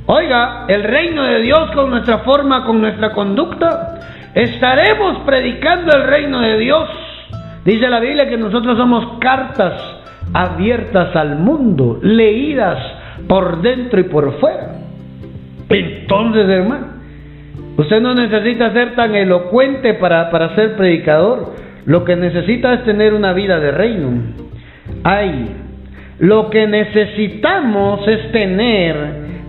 Oiga, 0.07 0.64
el 0.68 0.85
reino 0.85 1.25
de 1.25 1.40
Dios 1.40 1.70
con 1.75 1.90
nuestra 1.90 2.18
forma, 2.18 2.64
con 2.64 2.81
nuestra 2.81 3.12
conducta. 3.12 3.95
¿Estaremos 4.37 5.20
predicando 5.25 5.96
el 5.96 6.03
reino 6.05 6.42
de 6.42 6.59
Dios? 6.59 6.90
Dice 7.64 7.88
la 7.88 8.01
Biblia 8.01 8.29
que 8.29 8.37
nosotros 8.37 8.77
somos 8.77 9.18
cartas 9.18 9.72
abiertas 10.35 11.16
al 11.16 11.37
mundo, 11.37 11.99
leídas 12.03 12.77
por 13.27 13.62
dentro 13.62 13.99
y 13.99 14.05
por 14.05 14.38
fuera. 14.38 14.75
Entonces, 15.70 16.46
hermano, 16.51 16.87
usted 17.79 17.99
no 18.03 18.14
necesita 18.14 18.75
ser 18.75 18.94
tan 18.94 19.14
elocuente 19.14 19.94
para, 19.94 20.31
para 20.31 20.55
ser 20.55 20.77
predicador. 20.77 21.55
Lo 21.87 22.05
que 22.05 22.14
necesita 22.14 22.75
es 22.75 22.85
tener 22.85 23.14
una 23.14 23.33
vida 23.33 23.59
de 23.59 23.70
reino. 23.70 24.20
Ay, 25.03 25.49
lo 26.18 26.51
que 26.51 26.66
necesitamos 26.66 28.07
es 28.07 28.31
tener, 28.33 28.96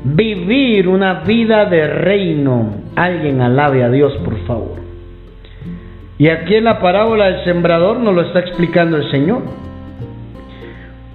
vivir 0.03 0.87
una 0.87 1.21
vida 1.21 1.65
de 1.65 1.87
reino. 1.87 2.71
Alguien 2.95 3.41
alabe 3.41 3.83
a 3.83 3.89
Dios, 3.89 4.13
por 4.23 4.37
favor. 4.45 4.77
Y 6.17 6.29
aquí 6.29 6.55
en 6.55 6.63
la 6.63 6.79
parábola 6.79 7.25
del 7.25 7.43
sembrador 7.43 7.99
nos 7.99 8.13
lo 8.15 8.21
está 8.21 8.39
explicando 8.39 8.97
el 8.97 9.09
Señor. 9.11 9.43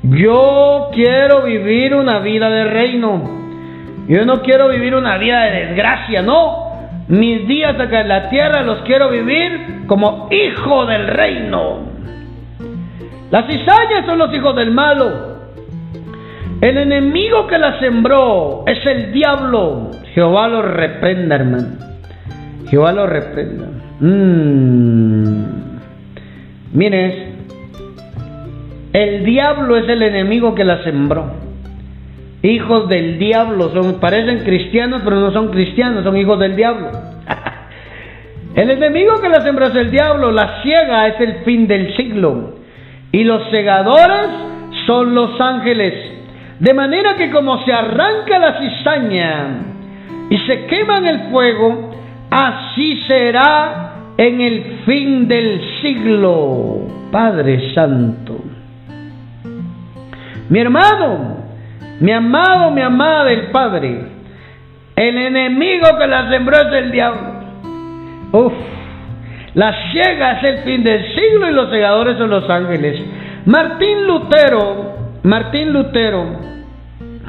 Yo 0.03 0.91
quiero 0.93 1.43
vivir 1.43 1.95
una 1.95 2.21
vida 2.21 2.51
de 2.51 2.65
reino. 2.65 3.43
Yo 4.09 4.25
no 4.25 4.43
quiero 4.43 4.69
vivir 4.69 4.95
una 4.95 5.17
vida 5.19 5.43
de 5.45 5.67
desgracia, 5.67 6.23
no. 6.23 6.73
Mis 7.09 7.47
días 7.47 7.79
acá 7.79 8.01
en 8.01 8.09
la 8.09 8.29
tierra 8.29 8.63
los 8.63 8.81
quiero 8.83 9.11
vivir 9.11 9.85
como 9.87 10.29
hijo 10.31 10.87
del 10.87 11.07
reino. 11.07 11.81
Las 13.31 13.47
cizañas 13.47 14.07
son 14.07 14.19
los 14.19 14.33
hijos 14.35 14.55
del 14.57 14.71
malo. 14.71 15.32
El 16.63 16.79
enemigo 16.79 17.49
que 17.49 17.59
la 17.59 17.81
sembró 17.81 18.63
es 18.69 18.87
el 18.87 19.13
diablo. 19.13 19.91
Jehová 20.15 20.47
lo 20.47 20.63
reprenda, 20.63 21.35
hermano. 21.35 21.77
Jehová 22.71 22.93
lo 22.93 23.05
reprenda. 23.05 23.67
Mm. 23.99 25.45
Mire, 26.73 27.33
el 28.93 29.25
diablo 29.25 29.77
es 29.77 29.89
el 29.89 30.03
enemigo 30.03 30.55
que 30.55 30.63
la 30.63 30.85
sembró. 30.85 31.33
Hijos 32.45 32.89
del 32.89 33.19
diablo 33.19 33.71
son, 33.71 33.99
parecen 33.99 34.45
cristianos, 34.45 35.03
pero 35.03 35.17
no 35.17 35.33
son 35.33 35.49
cristianos, 35.49 36.05
son 36.05 36.17
hijos 36.17 36.39
del 36.39 36.55
diablo. 36.55 36.93
el 38.55 38.71
enemigo 38.71 39.21
que 39.21 39.29
la 39.29 39.41
sembró 39.41 39.67
es 39.67 39.75
el 39.75 39.91
diablo, 39.91 40.31
la 40.31 40.63
ciega 40.63 41.09
es 41.09 41.21
el 41.21 41.35
fin 41.45 41.67
del 41.67 41.97
siglo. 41.97 42.55
Y 43.11 43.25
los 43.25 43.51
segadores 43.51 44.29
son 44.87 45.13
los 45.17 45.41
ángeles. 45.41 46.12
De 46.63 46.73
manera 46.75 47.17
que 47.17 47.29
como 47.33 47.65
se 47.65 47.73
arranca 47.73 48.39
la 48.39 48.57
cizaña 48.61 49.47
y 50.31 50.39
se 50.47 50.67
quema 50.67 50.99
en 50.99 51.07
el 51.07 51.21
fuego, 51.33 51.91
así 52.31 53.03
será 53.03 53.95
en 54.17 54.41
el 54.41 54.63
fin 54.87 55.27
del 55.27 55.61
siglo. 55.81 56.83
Padre 57.11 57.75
Santo. 57.75 58.39
Mi 60.51 60.61
hermano, 60.61 61.39
mi 61.99 62.13
amado, 62.13 62.71
mi 62.71 62.81
amada 62.81 63.25
del 63.25 63.51
Padre, 63.51 64.05
el 64.95 65.19
enemigo 65.19 65.89
que 65.99 66.07
la 66.07 66.31
sembró 66.31 66.59
es 66.59 66.73
el 66.75 66.93
diablo. 66.93 67.33
Uf, 68.31 68.53
la 69.55 69.91
ciega 69.91 70.39
es 70.39 70.45
el 70.45 70.59
fin 70.59 70.85
del 70.85 71.13
siglo 71.13 71.51
y 71.51 71.55
los 71.55 71.71
segadores 71.71 72.19
son 72.19 72.31
los 72.31 72.49
ángeles. 72.49 73.05
Martín 73.47 74.07
Lutero, 74.07 75.02
Martín 75.25 75.73
Lutero, 75.73 76.25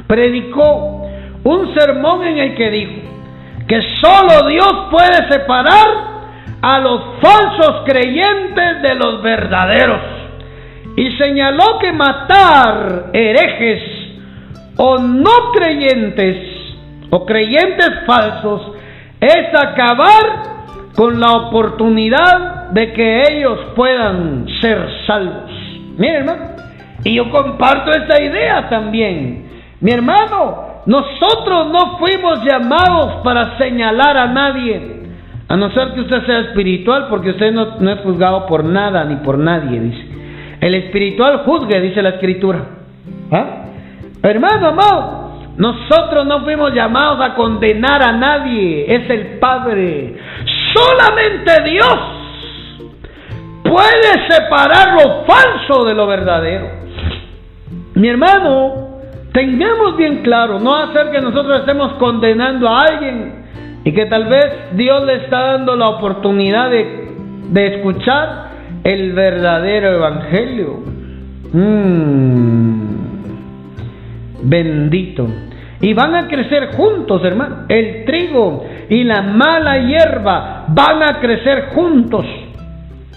predicó 0.06 1.06
un 1.44 1.74
sermón 1.74 2.24
en 2.24 2.38
el 2.38 2.54
que 2.56 2.70
dijo 2.70 3.02
que 3.68 3.80
solo 4.00 4.48
Dios 4.48 4.88
puede 4.90 5.30
separar 5.30 6.14
a 6.60 6.78
los 6.80 7.00
falsos 7.20 7.82
creyentes 7.86 8.82
de 8.82 8.94
los 8.96 9.22
verdaderos. 9.22 10.00
Y 10.96 11.16
señaló 11.16 11.78
que 11.80 11.92
matar 11.92 13.10
herejes 13.12 13.82
o 14.76 14.98
no 14.98 15.52
creyentes 15.52 16.36
o 17.10 17.24
creyentes 17.24 17.90
falsos 18.06 18.72
es 19.20 19.48
acabar 19.54 20.54
con 20.96 21.20
la 21.20 21.32
oportunidad 21.32 22.70
de 22.70 22.92
que 22.92 23.22
ellos 23.30 23.58
puedan 23.76 24.46
ser 24.60 24.88
salvos. 25.06 25.50
Miren, 25.96 26.28
hermano, 26.28 26.53
y 27.04 27.14
yo 27.14 27.30
comparto 27.30 27.90
esta 27.90 28.20
idea 28.20 28.68
también. 28.68 29.46
Mi 29.80 29.92
hermano, 29.92 30.82
nosotros 30.86 31.70
no 31.70 31.98
fuimos 31.98 32.42
llamados 32.42 33.22
para 33.22 33.58
señalar 33.58 34.16
a 34.16 34.26
nadie, 34.28 35.02
a 35.48 35.56
no 35.56 35.70
ser 35.72 35.92
que 35.92 36.00
usted 36.00 36.24
sea 36.24 36.40
espiritual, 36.40 37.08
porque 37.10 37.30
usted 37.30 37.52
no, 37.52 37.90
es 37.90 38.00
juzgado 38.00 38.46
por 38.46 38.64
nada 38.64 39.04
ni 39.04 39.16
por 39.16 39.38
nadie, 39.38 39.78
dice. 39.78 40.08
El 40.60 40.74
espiritual 40.74 41.42
juzgue, 41.44 41.80
dice 41.80 42.00
la 42.00 42.10
escritura. 42.10 42.60
¿Ah? 43.30 43.66
Hermano, 44.22 44.68
amado, 44.68 45.24
nosotros 45.58 46.26
no 46.26 46.40
fuimos 46.40 46.72
llamados 46.72 47.20
a 47.20 47.34
condenar 47.34 48.02
a 48.02 48.12
nadie, 48.12 48.86
es 48.94 49.10
el 49.10 49.38
Padre. 49.38 50.16
Solamente 50.72 51.70
Dios 51.70 51.98
puede 53.62 54.28
separar 54.28 54.94
lo 54.94 55.24
falso 55.24 55.84
de 55.84 55.94
lo 55.94 56.06
verdadero. 56.06 56.83
Mi 57.94 58.08
hermano, 58.08 58.94
Tengamos 59.34 59.96
bien 59.96 60.18
claro, 60.22 60.60
no 60.60 60.76
hacer 60.76 61.10
que 61.10 61.20
nosotros 61.20 61.58
estemos 61.58 61.94
condenando 61.94 62.68
a 62.68 62.82
alguien 62.82 63.32
y 63.82 63.90
que 63.90 64.06
tal 64.06 64.26
vez 64.26 64.46
Dios 64.74 65.04
le 65.04 65.24
está 65.24 65.40
dando 65.40 65.74
la 65.74 65.88
oportunidad 65.88 66.70
de, 66.70 67.66
escuchar 67.76 68.50
el 68.84 69.12
verdadero 69.12 69.96
evangelio. 69.96 70.84
Mm. 71.52 72.84
bendito. 74.44 75.26
Y 75.80 75.94
van 75.94 76.14
a 76.14 76.28
crecer 76.28 76.76
juntos, 76.76 77.24
hermano. 77.24 77.64
El 77.68 78.04
trigo 78.04 78.64
y 78.88 79.02
la 79.02 79.20
mala 79.20 79.78
hierba 79.78 80.66
van 80.68 81.02
a 81.02 81.18
crecer 81.18 81.70
juntos. 81.74 82.24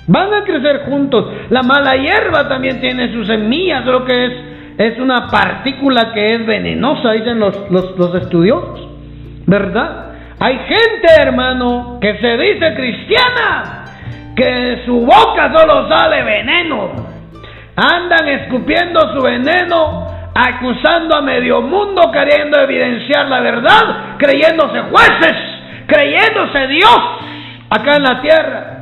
Van 0.08 0.34
a 0.34 0.44
crecer 0.44 0.86
juntos. 0.90 1.28
La 1.52 1.62
mala 1.62 1.96
hierba 1.96 2.50
también 2.50 2.82
tiene 2.82 3.14
sus 3.14 3.28
semillas, 3.28 3.86
lo 3.86 4.04
que 4.04 4.26
es 4.26 4.57
es 4.78 5.00
una 5.00 5.28
partícula 5.30 6.14
que 6.14 6.36
es 6.36 6.46
venenosa, 6.46 7.12
dicen 7.14 7.40
los, 7.40 7.70
los, 7.72 8.16
estudiosos, 8.16 8.88
¿verdad? 9.48 10.12
Hay 10.40 10.56
gente, 10.56 11.08
hermano, 11.20 11.98
que 12.00 12.18
se 12.20 12.38
dice 12.38 12.76
cristiana, 12.76 13.86
que 14.36 14.46
de 14.46 14.86
su 14.86 15.00
boca 15.02 15.52
solo 15.58 15.90
sale 15.90 16.24
veneno. 16.24 16.92
Andan 17.76 18.28
escupiendo 18.28 19.14
su 19.14 19.22
veneno, 19.22 20.08
acusando 20.36 21.18
a 21.18 21.22
medio 21.22 21.62
mundo, 21.62 22.12
queriendo 22.12 22.60
evidenciar 22.60 23.28
la 23.28 23.40
verdad, 23.40 24.18
creyéndose 24.18 24.82
jueces, 24.92 25.38
creyéndose 25.88 26.68
Dios 26.68 27.00
acá 27.72 27.96
en 27.96 28.04
la 28.04 28.22
tierra. 28.22 28.77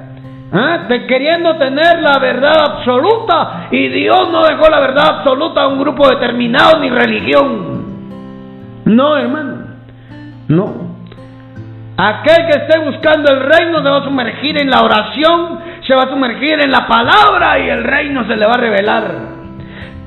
¿Ah? 0.51 0.86
De 0.88 1.05
queriendo 1.08 1.55
tener 1.58 2.01
la 2.01 2.19
verdad 2.19 2.55
absoluta 2.71 3.67
y 3.71 3.88
Dios 3.89 4.29
no 4.31 4.45
dejó 4.45 4.69
la 4.69 4.79
verdad 4.79 5.17
absoluta 5.17 5.63
a 5.63 5.67
un 5.67 5.79
grupo 5.79 6.08
determinado 6.08 6.79
ni 6.79 6.89
religión. 6.89 7.86
No, 8.86 9.17
hermano, 9.17 9.65
no. 10.47 10.86
Aquel 11.97 12.45
que 12.45 12.60
esté 12.60 12.79
buscando 12.79 13.31
el 13.31 13.39
reino 13.39 13.84
se 13.84 13.89
va 13.89 13.97
a 13.97 14.03
sumergir 14.03 14.62
en 14.62 14.69
la 14.69 14.81
oración, 14.81 15.60
se 15.88 15.95
va 15.95 16.03
a 16.03 16.10
sumergir 16.10 16.60
en 16.60 16.69
la 16.69 16.86
palabra 16.88 17.58
y 17.60 17.69
el 17.69 17.84
reino 17.84 18.25
se 18.27 18.36
le 18.36 18.45
va 18.45 18.53
a 18.53 18.58
revelar. 18.58 19.36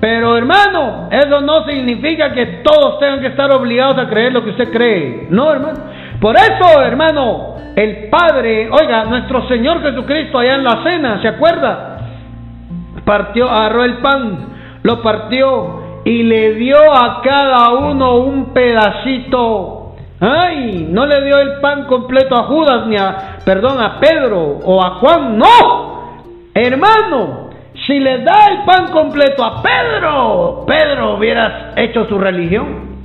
Pero 0.01 0.37
hermano, 0.37 1.09
eso 1.11 1.41
no 1.41 1.65
significa 1.65 2.33
que 2.33 2.63
todos 2.63 3.01
tengan 3.01 3.21
que 3.21 3.29
estar 3.29 3.51
obligados 3.51 3.99
a 3.99 4.09
creer 4.09 4.33
lo 4.33 4.45
que 4.45 4.51
usted 4.51 4.71
cree. 4.71 5.27
No, 5.31 5.51
hermano. 5.51 5.79
Por 6.21 6.37
eso, 6.37 6.83
hermano, 6.83 7.55
el 7.77 8.09
Padre, 8.09 8.69
oiga, 8.71 9.05
nuestro 9.05 9.47
Señor 9.47 9.81
Jesucristo 9.83 10.39
allá 10.39 10.55
en 10.57 10.65
la 10.65 10.83
cena, 10.83 11.23
¿se 11.23 11.29
acuerda? 11.29 11.99
Partió, 13.05 13.49
agarró 13.49 13.85
el 13.85 13.99
pan, 13.99 14.49
lo 14.83 15.01
partió 15.01 16.01
y 16.05 16.25
le 16.25 16.55
dio 16.55 16.77
a 16.77 17.23
cada 17.23 17.71
uno 17.75 18.17
un 18.17 18.53
pedacito. 18.53 19.95
Ay, 20.21 20.89
no 20.91 21.07
le 21.07 21.25
dio 21.25 21.39
el 21.39 21.61
pan 21.61 21.85
completo 21.85 22.35
a 22.35 22.45
Judas 22.45 22.87
ni 22.89 22.97
a, 22.97 23.39
perdón, 23.45 23.81
a 23.81 24.01
Pedro 24.01 24.59
o 24.65 24.85
a 24.85 24.97
Juan, 24.97 25.39
no. 25.39 26.25
Hermano, 26.55 27.51
si 27.87 28.01
le 28.01 28.25
da 28.25 28.49
el 28.51 28.65
pan 28.65 28.89
completo 28.91 29.45
a 29.45 29.63
Pedro, 29.63 30.65
Pedro 30.67 31.15
hubiera 31.15 31.75
hecho 31.77 32.07
su 32.09 32.19
religión. 32.19 32.99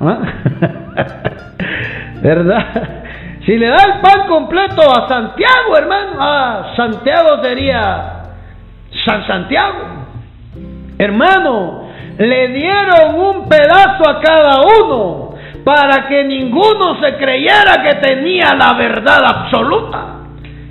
¿Ah? 0.00 0.18
¿Verdad? 2.26 2.66
Si 3.46 3.56
le 3.56 3.68
da 3.68 3.76
el 3.76 4.00
pan 4.00 4.26
completo 4.26 4.82
a 4.90 5.06
Santiago, 5.06 5.78
hermano, 5.78 6.16
a 6.18 6.74
Santiago 6.74 7.40
sería 7.40 8.24
San 9.04 9.24
Santiago. 9.24 9.78
Hermano, 10.98 11.88
le 12.18 12.48
dieron 12.48 13.14
un 13.14 13.48
pedazo 13.48 14.02
a 14.10 14.20
cada 14.20 14.62
uno 14.82 15.36
para 15.62 16.08
que 16.08 16.24
ninguno 16.24 17.00
se 17.00 17.14
creyera 17.18 17.84
que 17.84 17.94
tenía 18.04 18.52
la 18.58 18.72
verdad 18.72 19.22
absoluta 19.24 20.06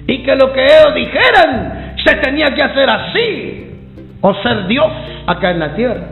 y 0.05 0.21
que 0.21 0.35
lo 0.35 0.51
que 0.51 0.65
ellos 0.65 0.95
dijeran 0.95 1.95
se 2.03 2.15
tenía 2.15 2.53
que 2.53 2.61
hacer 2.61 2.89
así 2.89 3.71
o 4.19 4.33
ser 4.43 4.67
Dios 4.67 4.91
acá 5.27 5.51
en 5.51 5.59
la 5.59 5.73
tierra. 5.75 6.07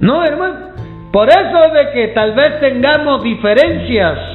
No, 0.00 0.22
hermano. 0.22 0.72
Por 1.10 1.30
eso 1.30 1.72
de 1.72 1.90
que 1.92 2.08
tal 2.08 2.32
vez 2.32 2.60
tengamos 2.60 3.22
diferencias 3.22 4.31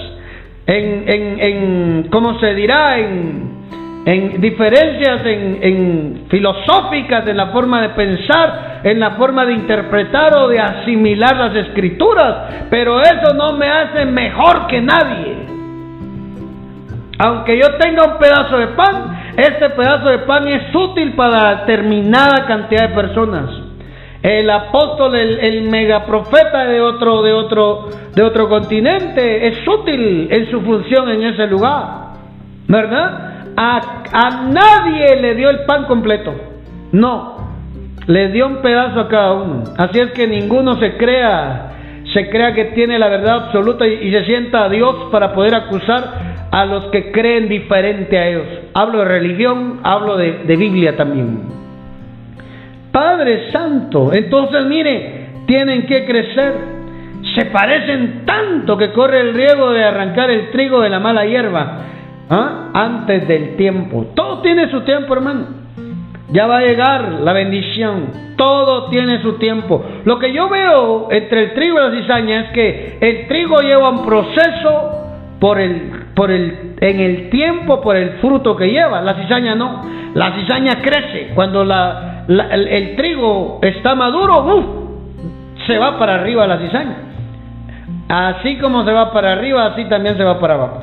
en, 0.68 1.10
en, 1.10 1.40
en 1.40 2.08
¿cómo 2.10 2.40
se 2.40 2.54
dirá? 2.54 2.98
En, 2.98 3.58
en 4.06 4.40
diferencias 4.40 5.26
en, 5.26 5.60
en, 5.62 6.26
filosóficas 6.30 7.26
de 7.26 7.34
la 7.34 7.48
forma 7.48 7.82
de 7.82 7.90
pensar, 7.90 8.82
en 8.84 9.00
la 9.00 9.12
forma 9.12 9.46
de 9.46 9.54
interpretar 9.54 10.38
o 10.38 10.48
de 10.48 10.60
asimilar 10.60 11.36
las 11.36 11.56
escrituras, 11.56 12.68
pero 12.70 13.02
eso 13.02 13.34
no 13.34 13.54
me 13.54 13.68
hace 13.68 14.06
mejor 14.06 14.68
que 14.68 14.82
nadie. 14.82 15.36
Aunque 17.20 17.58
yo 17.58 17.76
tenga 17.80 18.04
un 18.14 18.18
pedazo 18.18 18.58
de 18.58 18.68
pan, 18.68 19.34
este 19.36 19.70
pedazo 19.72 20.10
de 20.10 20.20
pan 20.20 20.48
es 20.48 20.74
útil 20.74 21.14
para 21.14 21.62
determinada 21.62 22.46
cantidad 22.46 22.90
de 22.90 22.96
personas 22.96 23.67
el 24.28 24.50
apóstol, 24.50 25.16
el, 25.16 25.62
megaprofeta 25.70 26.66
de 26.66 26.82
otro, 26.82 27.22
de 27.24 27.32
otro, 27.32 27.90
de 28.14 28.24
otro 28.24 28.50
continente, 28.50 29.48
es 29.48 29.66
útil 29.66 30.28
en 30.30 30.52
su 30.52 30.62
función 30.62 31.10
en 31.10 31.24
ese 31.24 31.48
lugar, 31.48 32.14
¿verdad? 32.68 33.46
A, 33.56 33.82
a 34.12 34.44
nadie 34.50 35.16
le 35.22 35.34
dio 35.36 35.50
el 35.50 35.66
pan 35.66 35.86
completo, 35.86 36.34
no, 36.92 37.38
le 38.06 38.30
dio 38.30 38.48
un 38.48 38.58
pedazo 38.58 39.00
a 39.00 39.08
cada 39.08 39.34
uno. 39.34 39.64
Así 39.78 40.00
es 40.00 40.12
que 40.12 40.28
ninguno 40.28 40.76
se 40.76 40.98
crea 40.98 41.74
se 42.14 42.30
crea 42.30 42.54
que 42.54 42.66
tiene 42.66 42.98
la 42.98 43.10
verdad 43.10 43.46
absoluta 43.46 43.86
y, 43.86 44.12
se 44.12 44.24
sienta 44.26 44.64
a 44.64 44.70
Dios 44.70 45.10
para 45.12 45.34
poder 45.34 45.54
acusar 45.54 46.48
a 46.52 46.66
los 46.66 46.86
que 46.86 47.12
creen 47.12 47.50
diferente 47.50 48.18
a 48.18 48.28
ellos. 48.30 48.48
Hablo 48.74 49.00
de 49.00 49.06
religión, 49.06 49.82
hablo 49.84 50.18
de 50.18 50.56
Biblia 50.56 50.96
también. 50.96 51.67
Padre 52.98 53.52
Santo, 53.52 54.12
entonces 54.12 54.66
mire, 54.66 55.28
tienen 55.46 55.86
que 55.86 56.04
crecer. 56.04 56.54
Se 57.36 57.46
parecen 57.46 58.26
tanto 58.26 58.76
que 58.76 58.92
corre 58.92 59.22
el 59.22 59.36
riesgo 59.36 59.70
de 59.70 59.84
arrancar 59.84 60.32
el 60.32 60.50
trigo 60.50 60.82
de 60.82 60.90
la 60.90 61.00
mala 61.00 61.24
hierba 61.24 61.78
¿ah? 62.28 62.70
antes 62.74 63.28
del 63.28 63.56
tiempo. 63.56 64.08
Todo 64.16 64.42
tiene 64.42 64.72
su 64.72 64.82
tiempo, 64.82 65.14
hermano. 65.14 65.46
Ya 66.32 66.48
va 66.48 66.58
a 66.58 66.62
llegar 66.62 67.20
la 67.22 67.34
bendición. 67.34 68.08
Todo 68.36 68.90
tiene 68.90 69.22
su 69.22 69.34
tiempo. 69.34 69.86
Lo 70.04 70.18
que 70.18 70.34
yo 70.34 70.50
veo 70.50 71.10
entre 71.12 71.44
el 71.44 71.54
trigo 71.54 71.78
y 71.78 71.84
la 71.84 72.02
cizaña 72.02 72.40
es 72.46 72.50
que 72.50 72.98
el 73.00 73.28
trigo 73.28 73.60
lleva 73.60 73.92
un 73.92 74.08
proceso 74.08 75.04
por 75.40 75.60
el, 75.60 75.92
por 76.16 76.32
el, 76.32 76.74
en 76.82 77.00
el 77.00 77.30
tiempo, 77.30 77.80
por 77.80 77.96
el 77.96 78.14
fruto 78.22 78.56
que 78.56 78.72
lleva. 78.72 79.02
La 79.02 79.14
cizaña 79.22 79.54
no. 79.54 79.86
La 80.16 80.34
cizaña 80.34 80.82
crece. 80.82 81.34
Cuando 81.36 81.64
la, 81.64 82.07
el, 82.28 82.96
trigo 82.96 83.60
está 83.62 83.96
maduro, 83.96 84.98
se 85.66 85.78
va 85.78 85.98
para 85.98 86.16
arriba 86.16 86.48
la 86.48 86.60
cizaña. 86.60 86.98
Así 88.10 88.58
como 88.58 88.86
se 88.86 88.92
va 88.92 89.12
para 89.12 89.34
arriba, 89.34 89.66
así 89.68 89.86
también 89.86 90.18
se 90.18 90.24
va 90.24 90.40
para 90.40 90.54
abajo. 90.56 90.82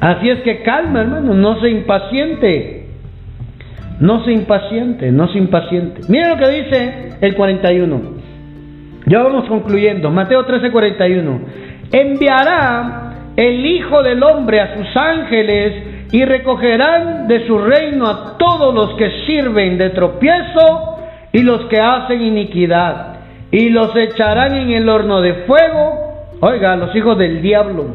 Así 0.00 0.28
es 0.28 0.40
que 0.40 0.62
calma, 0.62 1.00
hermano, 1.00 1.34
no 1.34 1.60
se 1.60 1.70
impaciente. 1.70 2.80
No 4.00 4.24
se 4.24 4.32
impaciente, 4.32 5.12
no 5.12 5.28
se 5.28 5.38
impaciente. 5.38 6.00
Mira 6.08 6.30
lo 6.30 6.36
que 6.36 6.48
dice 6.48 7.10
el 7.20 7.34
41. 7.36 8.00
Ya 9.06 9.22
vamos 9.22 9.46
concluyendo. 9.46 10.10
Mateo 10.10 10.44
13, 10.44 10.70
41. 10.70 11.40
Enviará 11.92 13.12
el 13.36 13.64
Hijo 13.64 14.02
del 14.02 14.22
Hombre 14.22 14.60
a 14.60 14.76
sus 14.76 14.96
ángeles 14.96 15.93
y 16.14 16.24
recogerán 16.24 17.26
de 17.26 17.44
su 17.44 17.58
reino 17.58 18.06
a 18.06 18.38
todos 18.38 18.72
los 18.72 18.94
que 18.94 19.26
sirven 19.26 19.76
de 19.76 19.90
tropiezo 19.90 20.98
y 21.32 21.42
los 21.42 21.62
que 21.62 21.80
hacen 21.80 22.22
iniquidad. 22.22 23.16
Y 23.50 23.70
los 23.70 23.96
echarán 23.96 24.54
en 24.54 24.70
el 24.70 24.88
horno 24.88 25.20
de 25.20 25.34
fuego. 25.42 26.28
Oiga, 26.38 26.76
los 26.76 26.94
hijos 26.94 27.18
del 27.18 27.42
diablo, 27.42 27.86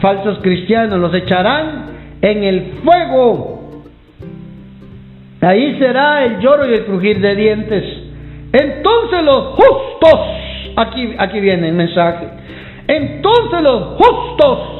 falsos 0.00 0.38
cristianos, 0.38 0.98
los 0.98 1.12
echarán 1.12 1.90
en 2.22 2.44
el 2.44 2.72
fuego 2.82 3.58
Ahí 5.42 5.78
será 5.78 6.24
el 6.24 6.40
lloro 6.40 6.66
y 6.66 6.72
el 6.72 6.86
crujir 6.86 7.20
de 7.20 7.34
dientes. 7.36 7.84
Entonces 8.54 9.22
los 9.22 9.54
justos, 9.54 10.20
aquí, 10.76 11.14
aquí 11.18 11.40
viene 11.40 11.68
el 11.68 11.74
mensaje. 11.74 12.26
Entonces 12.88 13.60
los 13.60 13.98
justos, 13.98 14.77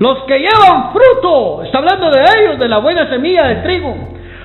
los 0.00 0.24
que 0.24 0.38
llevan 0.38 0.92
fruto, 0.92 1.62
está 1.62 1.78
hablando 1.78 2.10
de 2.10 2.22
ellos, 2.22 2.58
de 2.58 2.68
la 2.68 2.78
buena 2.78 3.06
semilla 3.10 3.46
de 3.46 3.56
trigo. 3.56 3.94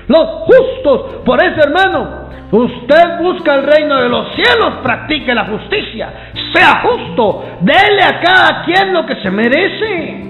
Los 0.06 0.28
justos, 0.44 1.22
por 1.24 1.42
eso 1.42 1.60
hermano, 1.62 2.28
usted 2.52 3.18
busca 3.20 3.54
el 3.54 3.62
reino 3.64 3.96
de 3.96 4.08
los 4.10 4.34
cielos, 4.34 4.74
practique 4.82 5.34
la 5.34 5.46
justicia, 5.46 6.10
sea 6.54 6.82
justo, 6.82 7.42
dele 7.62 8.02
a 8.02 8.20
cada 8.20 8.64
quien 8.66 8.92
lo 8.92 9.06
que 9.06 9.16
se 9.16 9.30
merece. 9.30 10.24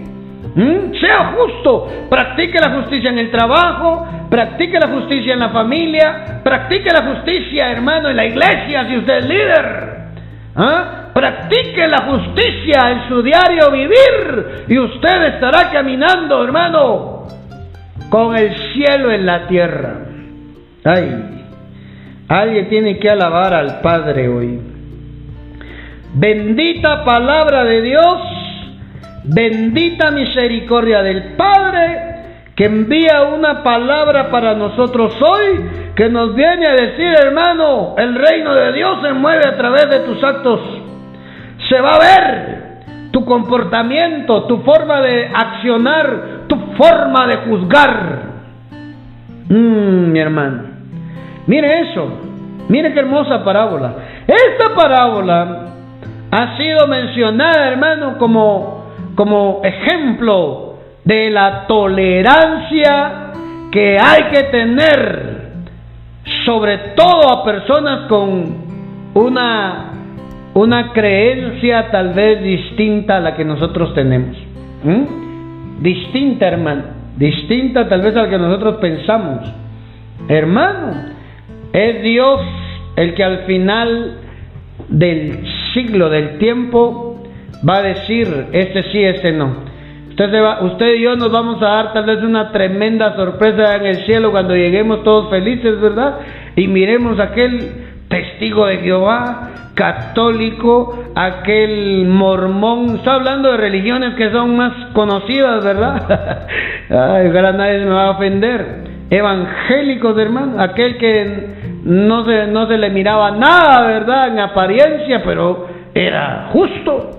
¿Mm? 0.54 0.94
Sea 1.00 1.34
justo, 1.36 1.88
practique 2.08 2.58
la 2.60 2.70
justicia 2.76 3.10
en 3.10 3.18
el 3.18 3.30
trabajo, 3.32 4.06
practique 4.30 4.78
la 4.78 4.88
justicia 4.88 5.34
en 5.34 5.40
la 5.40 5.50
familia, 5.50 6.40
practique 6.44 6.88
la 6.90 7.02
justicia, 7.02 7.72
hermano, 7.72 8.08
en 8.08 8.16
la 8.16 8.26
iglesia 8.26 8.86
si 8.86 8.96
usted 8.96 9.18
es 9.18 9.26
líder. 9.26 9.96
¿Ah? 10.54 11.05
Practique 11.16 11.88
la 11.88 12.02
justicia 12.02 12.90
en 12.90 13.08
su 13.08 13.22
diario 13.22 13.70
vivir 13.70 14.64
y 14.68 14.78
usted 14.78 15.34
estará 15.34 15.70
caminando, 15.70 16.44
hermano, 16.44 17.26
con 18.10 18.36
el 18.36 18.54
cielo 18.74 19.10
en 19.10 19.24
la 19.24 19.46
tierra. 19.46 19.94
Ay, 20.84 21.42
alguien 22.28 22.68
tiene 22.68 22.98
que 22.98 23.08
alabar 23.08 23.54
al 23.54 23.80
Padre 23.80 24.28
hoy. 24.28 24.60
Bendita 26.12 27.02
palabra 27.02 27.64
de 27.64 27.80
Dios 27.80 28.20
Bendita 29.28 30.12
misericordia 30.12 31.02
del 31.02 31.34
Padre 31.36 32.06
que 32.54 32.66
envía 32.66 33.22
una 33.22 33.62
palabra 33.62 34.30
para 34.30 34.54
nosotros 34.54 35.14
hoy 35.20 35.60
que 35.96 36.08
nos 36.08 36.34
viene 36.34 36.66
a 36.66 36.74
decir, 36.74 37.08
hermano, 37.08 37.96
el 37.98 38.14
reino 38.14 38.54
de 38.54 38.72
Dios 38.72 38.98
se 39.02 39.12
mueve 39.12 39.46
a 39.46 39.56
través 39.56 39.90
de 39.90 40.00
tus 40.00 40.22
actos. 40.22 40.60
Se 41.68 41.80
va 41.80 41.96
a 41.96 41.98
ver 41.98 43.10
tu 43.10 43.24
comportamiento, 43.24 44.44
tu 44.44 44.58
forma 44.58 45.00
de 45.00 45.30
accionar, 45.32 46.46
tu 46.46 46.56
forma 46.76 47.26
de 47.26 47.36
juzgar. 47.48 48.22
Mm, 49.48 50.12
mi 50.12 50.18
hermano, 50.18 50.62
mire 51.46 51.90
eso, 51.90 52.08
mire 52.68 52.92
qué 52.92 53.00
hermosa 53.00 53.42
parábola. 53.44 53.94
Esta 54.26 54.74
parábola 54.74 55.68
ha 56.30 56.56
sido 56.56 56.86
mencionada, 56.86 57.68
hermano, 57.68 58.18
como 58.18 58.76
como 59.16 59.62
ejemplo 59.64 60.74
de 61.04 61.30
la 61.30 61.66
tolerancia 61.66 63.32
que 63.72 63.98
hay 63.98 64.24
que 64.24 64.42
tener, 64.44 65.52
sobre 66.44 66.78
todo 66.94 67.32
a 67.32 67.44
personas 67.44 68.06
con 68.08 68.66
una, 69.14 69.92
una 70.56 70.94
creencia 70.94 71.90
tal 71.90 72.14
vez 72.14 72.42
distinta 72.42 73.18
a 73.18 73.20
la 73.20 73.36
que 73.36 73.44
nosotros 73.44 73.92
tenemos. 73.92 74.34
Distinta, 75.80 76.48
hermano, 76.48 76.84
distinta 77.18 77.86
tal 77.86 78.00
vez 78.00 78.16
a 78.16 78.22
la 78.22 78.30
que 78.30 78.38
nosotros 78.38 78.76
pensamos. 78.76 79.52
Hermano, 80.28 80.92
es 81.74 82.02
Dios 82.02 82.40
el 82.96 83.12
que 83.12 83.22
al 83.22 83.38
final 83.40 84.16
del 84.88 85.46
siglo, 85.74 86.08
del 86.08 86.38
tiempo, 86.38 87.22
va 87.68 87.76
a 87.76 87.82
decir, 87.82 88.46
este 88.52 88.82
sí, 88.84 89.04
este 89.04 89.32
no. 89.32 89.66
Usted, 90.08 90.32
usted 90.62 90.94
y 90.94 91.02
yo 91.02 91.16
nos 91.16 91.30
vamos 91.30 91.62
a 91.62 91.66
dar 91.66 91.92
tal 91.92 92.06
vez 92.06 92.22
una 92.22 92.50
tremenda 92.50 93.14
sorpresa 93.14 93.76
en 93.76 93.84
el 93.84 93.96
cielo 94.06 94.30
cuando 94.30 94.56
lleguemos 94.56 95.04
todos 95.04 95.28
felices, 95.28 95.78
¿verdad? 95.82 96.20
Y 96.56 96.66
miremos 96.66 97.20
aquel 97.20 97.85
testigo 98.16 98.66
de 98.66 98.78
Jehová, 98.78 99.50
católico, 99.74 101.04
aquel 101.14 102.06
mormón, 102.06 102.96
está 102.96 103.14
hablando 103.14 103.50
de 103.50 103.58
religiones 103.58 104.14
que 104.14 104.30
son 104.30 104.56
más 104.56 104.72
conocidas, 104.94 105.62
¿verdad? 105.62 106.46
Ay, 106.90 107.28
ojalá 107.28 107.52
nadie 107.52 107.78
me 107.80 107.90
va 107.90 108.06
a 108.06 108.10
ofender. 108.12 108.84
Evangélicos, 109.10 110.18
hermano, 110.18 110.60
aquel 110.60 110.96
que 110.96 111.46
no 111.84 112.24
se, 112.24 112.46
no 112.46 112.66
se 112.66 112.78
le 112.78 112.88
miraba 112.88 113.32
nada, 113.32 113.86
¿verdad? 113.86 114.28
En 114.28 114.40
apariencia, 114.40 115.22
pero 115.22 115.66
era 115.94 116.48
justo 116.52 117.10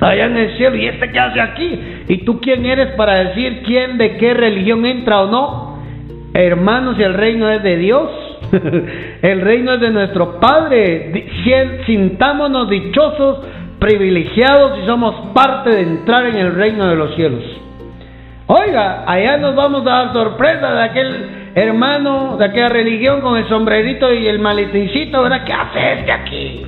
allá 0.00 0.26
en 0.26 0.36
el 0.36 0.56
cielo, 0.56 0.76
¿y 0.76 0.86
este 0.86 1.10
qué 1.10 1.18
hace 1.18 1.40
aquí? 1.40 1.80
¿Y 2.08 2.18
tú 2.24 2.40
quién 2.40 2.64
eres 2.64 2.92
para 2.94 3.24
decir 3.24 3.62
quién 3.66 3.98
de 3.98 4.16
qué 4.16 4.32
religión 4.32 4.86
entra 4.86 5.22
o 5.22 5.26
no? 5.26 5.80
Hermanos, 6.32 6.98
el 7.00 7.14
reino 7.14 7.50
es 7.50 7.62
de 7.62 7.76
Dios, 7.76 8.08
el 9.22 9.40
reino 9.40 9.74
es 9.74 9.80
de 9.80 9.90
nuestro 9.90 10.40
Padre, 10.40 11.28
sintámonos 11.86 12.68
dichosos, 12.68 13.40
privilegiados 13.78 14.78
y 14.82 14.86
somos 14.86 15.32
parte 15.34 15.70
de 15.70 15.82
entrar 15.82 16.26
en 16.26 16.36
el 16.36 16.54
reino 16.54 16.86
de 16.86 16.96
los 16.96 17.14
cielos. 17.14 17.42
Oiga, 18.46 19.04
allá 19.06 19.36
nos 19.36 19.54
vamos 19.54 19.86
a 19.86 19.90
dar 19.90 20.12
sorpresa 20.12 20.72
de 20.72 20.82
aquel 20.82 21.30
hermano 21.54 22.36
de 22.36 22.44
aquella 22.44 22.68
religión 22.68 23.20
con 23.20 23.36
el 23.36 23.48
sombrerito 23.48 24.12
y 24.12 24.26
el 24.26 24.38
maletincito, 24.38 25.22
¿verdad? 25.22 25.44
¿Qué 25.44 25.52
hace 25.52 25.92
este 25.92 26.12
aquí? 26.12 26.66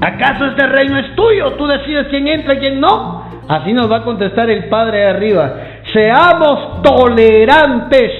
¿Acaso 0.00 0.46
este 0.46 0.66
reino 0.66 0.98
es 0.98 1.14
tuyo? 1.14 1.52
Tú 1.52 1.66
decides 1.66 2.06
quién 2.08 2.28
entra 2.28 2.54
y 2.54 2.58
quién 2.58 2.80
no. 2.80 3.24
Así 3.48 3.72
nos 3.72 3.90
va 3.90 3.98
a 3.98 4.02
contestar 4.04 4.48
el 4.50 4.64
Padre 4.68 4.98
de 4.98 5.06
arriba. 5.06 5.54
Seamos 5.92 6.82
tolerantes. 6.82 8.12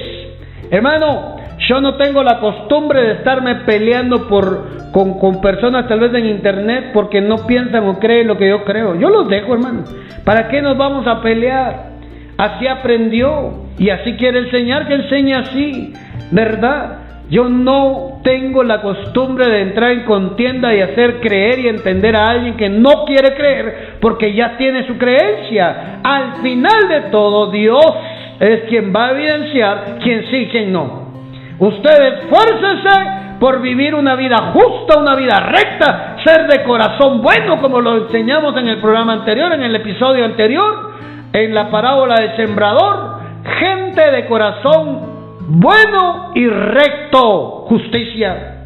Hermano, 0.71 1.38
yo 1.67 1.81
no 1.81 1.95
tengo 1.95 2.23
la 2.23 2.39
costumbre 2.39 3.01
de 3.01 3.11
estarme 3.13 3.55
peleando 3.65 4.27
por, 4.27 4.91
con, 4.91 5.19
con, 5.19 5.41
personas 5.41 5.87
tal 5.87 5.99
vez 5.99 6.13
en 6.13 6.25
internet 6.25 6.91
porque 6.93 7.21
no 7.21 7.45
piensan 7.45 7.87
o 7.87 7.99
creen 7.99 8.27
lo 8.27 8.37
que 8.37 8.47
yo 8.47 8.63
creo. 8.63 8.95
Yo 8.95 9.09
los 9.09 9.27
dejo, 9.27 9.53
hermano. 9.53 9.83
¿Para 10.23 10.47
qué 10.47 10.61
nos 10.61 10.77
vamos 10.77 11.05
a 11.05 11.21
pelear? 11.21 11.89
Así 12.37 12.67
aprendió 12.67 13.65
y 13.77 13.89
así 13.89 14.13
quiere 14.13 14.39
enseñar 14.39 14.87
que 14.87 14.93
enseñe 14.95 15.33
así, 15.33 15.93
¿verdad? 16.31 16.99
Yo 17.29 17.49
no 17.49 18.21
tengo 18.23 18.63
la 18.63 18.81
costumbre 18.81 19.47
de 19.49 19.61
entrar 19.61 19.91
en 19.91 20.05
contienda 20.05 20.73
y 20.73 20.81
hacer 20.81 21.19
creer 21.19 21.59
y 21.59 21.67
entender 21.67 22.15
a 22.15 22.29
alguien 22.29 22.55
que 22.55 22.69
no 22.69 23.05
quiere 23.05 23.35
creer 23.35 23.97
porque 23.99 24.33
ya 24.33 24.57
tiene 24.57 24.87
su 24.87 24.97
creencia. 24.97 25.99
Al 26.01 26.41
final 26.41 26.87
de 26.87 27.01
todo, 27.11 27.51
Dios 27.51 27.85
es 28.39 28.61
quien 28.69 28.93
va 28.95 29.07
a 29.07 29.11
evidenciar 29.11 29.97
quién 30.01 30.25
sí 30.31 30.47
quién 30.49 30.71
no. 30.71 31.08
Usted 31.59 32.01
esfuércese 32.13 33.37
por 33.39 33.61
vivir 33.61 33.93
una 33.93 34.15
vida 34.15 34.51
justa, 34.53 34.97
una 34.99 35.15
vida 35.15 35.39
recta, 35.39 36.17
ser 36.23 36.47
de 36.47 36.63
corazón 36.63 37.21
bueno, 37.21 37.61
como 37.61 37.81
lo 37.81 38.05
enseñamos 38.05 38.55
en 38.57 38.69
el 38.69 38.79
programa 38.79 39.13
anterior, 39.13 39.51
en 39.53 39.63
el 39.63 39.75
episodio 39.75 40.25
anterior, 40.25 40.93
en 41.33 41.53
la 41.53 41.69
parábola 41.69 42.15
del 42.15 42.35
sembrador. 42.37 43.19
Gente 43.59 44.11
de 44.11 44.25
corazón 44.27 45.01
bueno 45.47 46.31
y 46.35 46.47
recto, 46.47 47.65
justicia. 47.67 48.63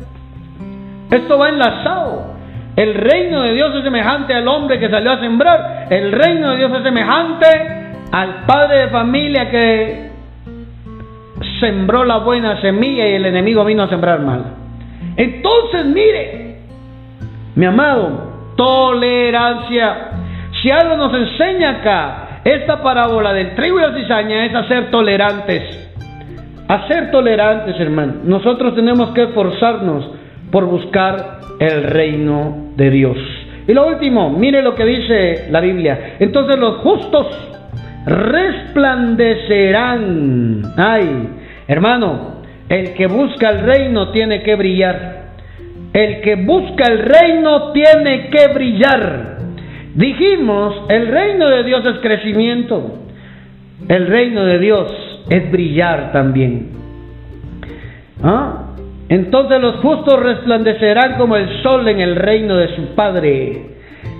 Esto 1.09 1.37
va 1.37 1.49
enlazado. 1.49 2.33
El 2.75 2.95
reino 2.95 3.41
de 3.41 3.53
Dios 3.53 3.75
es 3.75 3.83
semejante 3.83 4.33
al 4.33 4.47
hombre 4.47 4.79
que 4.79 4.89
salió 4.89 5.11
a 5.11 5.19
sembrar. 5.19 5.87
El 5.89 6.11
reino 6.11 6.51
de 6.51 6.57
Dios 6.57 6.71
es 6.75 6.83
semejante 6.83 7.47
al 8.11 8.45
padre 8.45 8.79
de 8.79 8.87
familia 8.89 9.49
que 9.49 10.12
sembró 11.63 12.03
la 12.03 12.17
buena 12.17 12.59
semilla 12.59 13.07
y 13.07 13.13
el 13.13 13.25
enemigo 13.25 13.63
vino 13.63 13.83
a 13.83 13.89
sembrar 13.89 14.19
mal. 14.19 14.43
Entonces, 15.15 15.85
mire, 15.85 16.57
mi 17.55 17.65
amado, 17.65 18.51
tolerancia. 18.57 20.09
Si 20.61 20.69
algo 20.69 20.97
nos 20.97 21.13
enseña 21.13 21.69
acá, 21.69 22.41
esta 22.43 22.83
parábola 22.83 23.31
del 23.31 23.55
trigo 23.55 23.79
y 23.79 23.81
la 23.81 23.95
cizaña 23.95 24.45
es 24.45 24.53
a 24.53 24.67
ser 24.67 24.91
tolerantes. 24.91 25.91
A 26.67 26.85
ser 26.87 27.11
tolerantes, 27.11 27.79
hermano. 27.79 28.15
Nosotros 28.25 28.75
tenemos 28.75 29.11
que 29.11 29.23
esforzarnos 29.23 30.11
por 30.51 30.65
buscar 30.65 31.39
el 31.59 31.83
reino 31.83 32.71
de 32.75 32.89
Dios. 32.89 33.17
Y 33.67 33.73
lo 33.73 33.87
último, 33.87 34.29
mire 34.29 34.61
lo 34.61 34.75
que 34.75 34.83
dice 34.83 35.47
la 35.49 35.61
Biblia. 35.61 36.17
Entonces 36.19 36.57
los 36.57 36.79
justos 36.79 37.27
resplandecerán. 38.05 40.61
Ay, 40.75 41.29
hermano, 41.73 42.41
el 42.69 42.93
que 42.93 43.07
busca 43.07 43.49
el 43.49 43.59
reino 43.61 44.09
tiene 44.09 44.41
que 44.43 44.55
brillar. 44.55 45.23
El 45.93 46.21
que 46.21 46.35
busca 46.35 46.85
el 46.91 46.99
reino 46.99 47.71
tiene 47.71 48.29
que 48.29 48.47
brillar. 48.53 49.37
Dijimos, 49.93 50.85
el 50.89 51.07
reino 51.07 51.47
de 51.49 51.63
Dios 51.63 51.85
es 51.85 51.99
crecimiento. 51.99 52.99
El 53.87 54.07
reino 54.07 54.45
de 54.45 54.59
Dios 54.59 55.23
es 55.29 55.51
brillar 55.51 56.11
también. 56.11 56.69
¿Ah? 58.23 58.69
Entonces 59.09 59.61
los 59.61 59.75
justos 59.81 60.19
resplandecerán 60.23 61.17
como 61.17 61.35
el 61.35 61.61
sol 61.61 61.87
en 61.87 61.99
el 61.99 62.15
reino 62.15 62.55
de 62.57 62.75
su 62.75 62.95
Padre. 62.95 63.65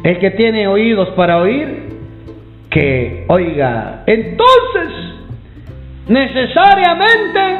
El 0.04 0.20
que 0.20 0.32
tiene 0.32 0.68
oídos 0.68 1.10
para 1.10 1.39
oír, 1.39 1.89
que 2.70 3.26
oiga. 3.30 4.04
Entonces, 4.06 5.12
necesariamente, 6.08 7.58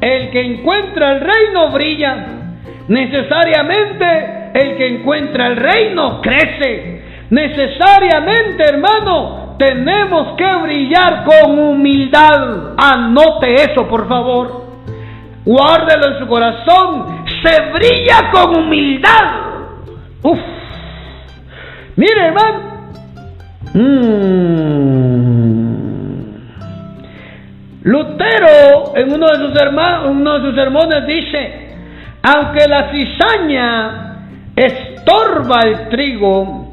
el 0.00 0.30
que 0.30 0.40
encuentra 0.40 1.12
el 1.12 1.20
reino 1.20 1.70
brilla. 1.70 2.26
Necesariamente, 2.88 4.50
el 4.54 4.76
que 4.76 4.86
encuentra 4.86 5.46
el 5.48 5.56
reino 5.56 6.20
crece. 6.20 7.02
Necesariamente, 7.30 8.64
hermano, 8.64 9.56
tenemos 9.58 10.36
que 10.36 10.56
brillar 10.62 11.24
con 11.24 11.58
humildad. 11.58 12.74
Anote 12.76 13.54
eso, 13.54 13.88
por 13.88 14.06
favor. 14.08 14.64
Guárdelo 15.44 16.14
en 16.14 16.18
su 16.18 16.26
corazón. 16.26 17.24
Se 17.42 17.60
brilla 17.72 18.30
con 18.30 18.56
humildad. 18.56 19.44
Uf. 20.22 20.38
Mire, 21.96 22.26
hermano. 22.26 22.74
Mm. 23.74 25.03
Lutero 27.84 28.96
en 28.96 29.12
uno 29.12 29.26
de 29.26 29.36
sus 29.36 29.60
hermanos, 29.60 30.10
uno 30.10 30.38
de 30.38 30.46
sus 30.46 30.54
sermones 30.54 31.06
dice, 31.06 31.76
aunque 32.22 32.66
la 32.66 32.90
cizaña 32.90 34.16
estorba 34.56 35.60
el 35.64 35.88
trigo, 35.90 36.72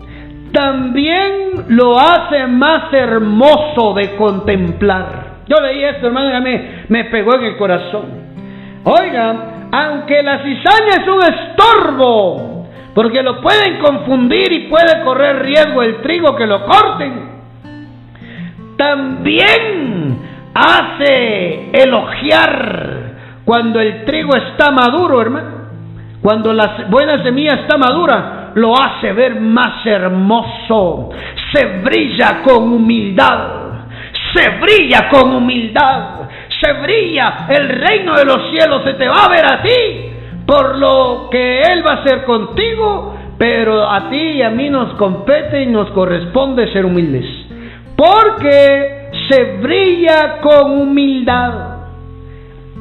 también 0.54 1.66
lo 1.68 2.00
hace 2.00 2.48
más 2.48 2.94
hermoso 2.94 3.94
de 3.94 4.16
contemplar. 4.16 5.32
Yo 5.48 5.58
leí 5.60 5.84
esto, 5.84 6.08
hermano, 6.08 6.38
y 6.38 6.42
me, 6.42 6.70
me 6.88 7.04
pegó 7.06 7.36
en 7.36 7.44
el 7.44 7.58
corazón. 7.58 8.06
Oiga, 8.86 9.68
aunque 9.70 10.24
la 10.24 10.42
cizaña 10.44 11.02
es 11.02 11.08
un 11.08 11.22
estorbo, 11.24 12.68
porque 12.96 13.22
lo 13.22 13.42
pueden 13.42 13.80
confundir 13.80 14.50
y 14.50 14.70
puede 14.70 15.04
correr 15.04 15.44
riesgo 15.44 15.84
el 15.84 16.02
trigo 16.02 16.38
que 16.38 16.48
lo 16.48 16.66
corten, 16.66 17.32
también 18.78 20.01
hace 20.54 21.72
elogiar 21.72 23.42
cuando 23.46 23.80
el 23.80 24.06
trigo 24.06 24.36
está 24.36 24.72
maduro, 24.72 25.22
hermano. 25.22 25.62
Cuando 26.22 26.54
la 26.54 26.86
buena 26.90 27.24
semilla 27.24 27.54
está 27.56 27.78
madura, 27.78 28.52
lo 28.54 28.74
hace 28.80 29.12
ver 29.14 29.40
más 29.40 29.86
hermoso. 29.86 31.10
Se 31.52 31.66
brilla 31.80 32.44
con 32.44 32.72
humildad. 32.72 33.60
Se 34.34 34.50
brilla 34.60 35.10
con 35.10 35.34
humildad 35.34 36.22
se 36.62 36.74
brilla, 36.74 37.48
el 37.50 37.70
reino 37.70 38.16
de 38.16 38.26
los 38.26 38.50
cielos 38.52 38.84
se 38.86 38.94
te 38.94 39.08
va 39.08 39.26
a 39.26 39.30
ver 39.30 39.46
a 39.46 39.62
ti 39.64 40.12
por 40.46 40.78
lo 40.78 41.28
que 41.32 41.62
Él 41.62 41.86
va 41.86 41.94
a 41.94 42.02
hacer 42.02 42.24
contigo, 42.24 43.16
pero 43.38 43.90
a 43.90 44.10
ti 44.10 44.18
y 44.18 44.42
a 44.42 44.50
mí 44.50 44.70
nos 44.70 44.94
compete 44.96 45.64
y 45.64 45.68
nos 45.68 45.90
corresponde 45.92 46.72
ser 46.72 46.86
humildes, 46.86 47.26
porque 47.96 49.01
se 49.30 49.58
brilla 49.58 50.40
con 50.42 50.72
humildad. 50.72 51.78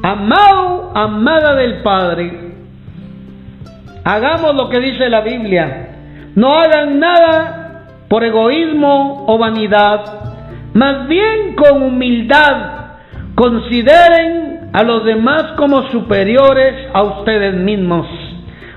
Amado, 0.03 0.91
amada 0.95 1.55
del 1.55 1.81
Padre, 1.83 2.53
hagamos 4.03 4.55
lo 4.55 4.69
que 4.69 4.79
dice 4.79 5.09
la 5.09 5.21
Biblia, 5.21 5.89
no 6.35 6.55
hagan 6.55 6.99
nada 6.99 7.85
por 8.07 8.23
egoísmo 8.23 9.25
o 9.27 9.37
vanidad, 9.37 10.01
más 10.73 11.07
bien 11.07 11.55
con 11.55 11.83
humildad 11.83 12.81
Consideren 13.35 14.69
a 14.73 14.83
los 14.83 15.05
demás 15.05 15.53
como 15.57 15.89
superiores 15.89 16.75
a 16.93 17.01
ustedes 17.01 17.55
mismos. 17.55 18.05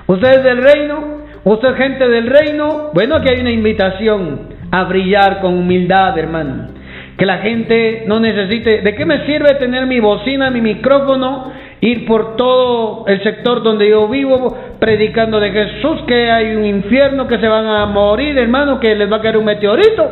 Ustedes 0.07 0.43
del 0.43 0.63
reino, 0.63 1.19
usted 1.43 1.75
gente 1.75 2.07
del 2.07 2.27
reino, 2.27 2.89
bueno, 2.93 3.17
aquí 3.17 3.29
hay 3.29 3.41
una 3.41 3.51
invitación 3.51 4.49
a 4.71 4.83
brillar 4.85 5.41
con 5.41 5.57
humildad, 5.57 6.17
hermano. 6.17 6.69
Que 7.17 7.25
la 7.25 7.37
gente 7.37 8.03
no 8.07 8.19
necesite, 8.19 8.81
¿de 8.81 8.95
qué 8.95 9.05
me 9.05 9.25
sirve 9.25 9.55
tener 9.55 9.85
mi 9.85 9.99
bocina, 9.99 10.49
mi 10.49 10.59
micrófono, 10.61 11.51
ir 11.79 12.05
por 12.05 12.35
todo 12.35 13.05
el 13.07 13.23
sector 13.23 13.63
donde 13.63 13.89
yo 13.89 14.07
vivo 14.07 14.57
predicando 14.79 15.39
de 15.39 15.51
Jesús, 15.51 16.01
que 16.07 16.29
hay 16.29 16.55
un 16.55 16.65
infierno, 16.65 17.27
que 17.27 17.37
se 17.37 17.47
van 17.47 17.65
a 17.67 17.85
morir, 17.85 18.37
hermano, 18.37 18.79
que 18.79 18.95
les 18.95 19.09
va 19.09 19.17
a 19.17 19.21
caer 19.21 19.37
un 19.37 19.45
meteorito? 19.45 20.05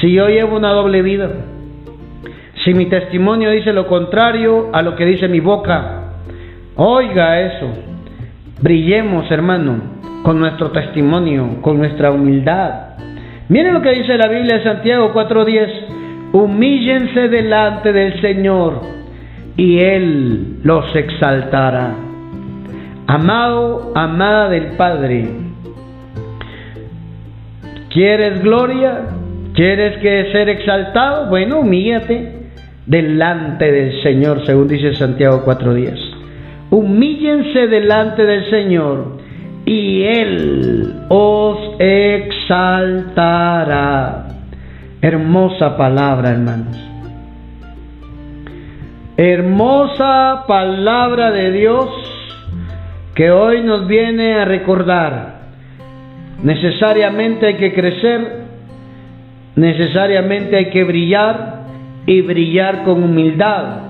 Si 0.00 0.12
yo 0.12 0.28
llevo 0.28 0.56
una 0.56 0.70
doble 0.70 1.02
vida. 1.02 1.30
Si 2.64 2.72
mi 2.72 2.86
testimonio 2.86 3.50
dice 3.50 3.74
lo 3.74 3.86
contrario 3.86 4.70
a 4.72 4.80
lo 4.80 4.96
que 4.96 5.04
dice 5.04 5.28
mi 5.28 5.40
boca, 5.40 6.04
oiga 6.76 7.40
eso. 7.40 7.70
Brillemos, 8.62 9.30
hermano, 9.30 9.94
con 10.22 10.40
nuestro 10.40 10.70
testimonio, 10.70 11.60
con 11.60 11.76
nuestra 11.76 12.10
humildad. 12.10 12.94
Miren 13.50 13.74
lo 13.74 13.82
que 13.82 13.90
dice 13.90 14.16
la 14.16 14.28
Biblia 14.28 14.56
de 14.56 14.64
Santiago 14.64 15.12
4:10. 15.12 15.83
Humíllense 16.34 17.28
delante 17.28 17.92
del 17.92 18.20
Señor 18.20 18.80
y 19.56 19.78
Él 19.78 20.58
los 20.64 20.84
exaltará. 20.96 21.94
Amado, 23.06 23.92
amada 23.94 24.48
del 24.48 24.72
Padre, 24.76 25.28
¿quieres 27.88 28.42
gloria? 28.42 29.02
¿Quieres 29.54 29.98
que 29.98 30.32
ser 30.32 30.48
exaltado? 30.48 31.28
Bueno, 31.28 31.60
humíllate 31.60 32.32
delante 32.84 33.70
del 33.70 34.02
Señor, 34.02 34.44
según 34.44 34.66
dice 34.66 34.92
Santiago 34.96 35.44
4.10. 35.46 36.00
Humíllense 36.70 37.68
delante 37.68 38.24
del 38.24 38.50
Señor 38.50 39.18
y 39.66 40.02
Él 40.02 40.94
os 41.08 41.76
exaltará. 41.78 43.04
Hermosa 45.04 45.76
palabra, 45.76 46.30
hermanos. 46.30 46.78
Hermosa 49.18 50.44
palabra 50.48 51.30
de 51.30 51.52
Dios 51.52 51.90
que 53.14 53.30
hoy 53.30 53.60
nos 53.60 53.86
viene 53.86 54.36
a 54.36 54.46
recordar. 54.46 55.40
Necesariamente 56.42 57.48
hay 57.48 57.56
que 57.56 57.74
crecer, 57.74 58.44
necesariamente 59.56 60.56
hay 60.56 60.70
que 60.70 60.84
brillar, 60.84 61.66
y 62.06 62.22
brillar 62.22 62.84
con 62.84 63.02
humildad. 63.02 63.82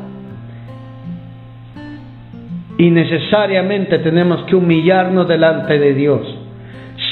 Y 2.77 2.91
necesariamente 2.91 4.01
tenemos 4.01 4.43
que 4.47 4.57
humillarnos 4.57 5.29
delante 5.29 5.79
de 5.79 5.95
Dios. 5.95 6.23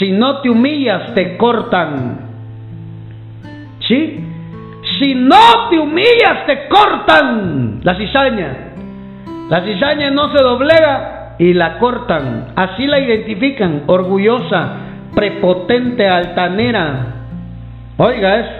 Si 0.01 0.11
no 0.11 0.41
te 0.41 0.51
humillas, 0.51 1.15
te 1.15 1.37
cortan. 1.37 2.32
¿Sí? 3.93 4.25
Si 4.99 5.15
no 5.15 5.69
te 5.69 5.79
humillas, 5.79 6.47
te 6.47 6.67
cortan 6.69 7.81
la 7.83 7.95
cizaña. 7.95 8.57
La 9.51 9.63
cizaña 9.65 10.11
no 10.11 10.35
se 10.35 10.43
doblega 10.43 11.37
y 11.39 11.53
la 11.53 11.79
cortan. 11.79 12.53
Así 12.57 12.87
la 12.87 13.01
identifican, 13.01 13.83
orgullosa, 13.87 14.77
prepotente, 15.15 16.09
altanera. 16.09 17.07
Oiga 17.99 18.41
eso. 18.41 18.53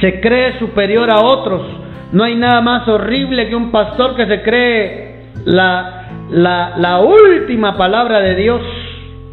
Se 0.00 0.20
cree 0.20 0.58
superior 0.60 1.10
a 1.10 1.20
otros. 1.20 1.62
No 2.12 2.22
hay 2.22 2.36
nada 2.36 2.60
más 2.60 2.86
horrible 2.86 3.48
que 3.48 3.56
un 3.56 3.72
pastor 3.72 4.14
que 4.14 4.26
se 4.26 4.42
cree 4.42 5.24
la, 5.46 6.06
la, 6.30 6.74
la 6.76 7.00
última 7.00 7.76
palabra 7.76 8.20
de 8.20 8.36
Dios 8.36 8.62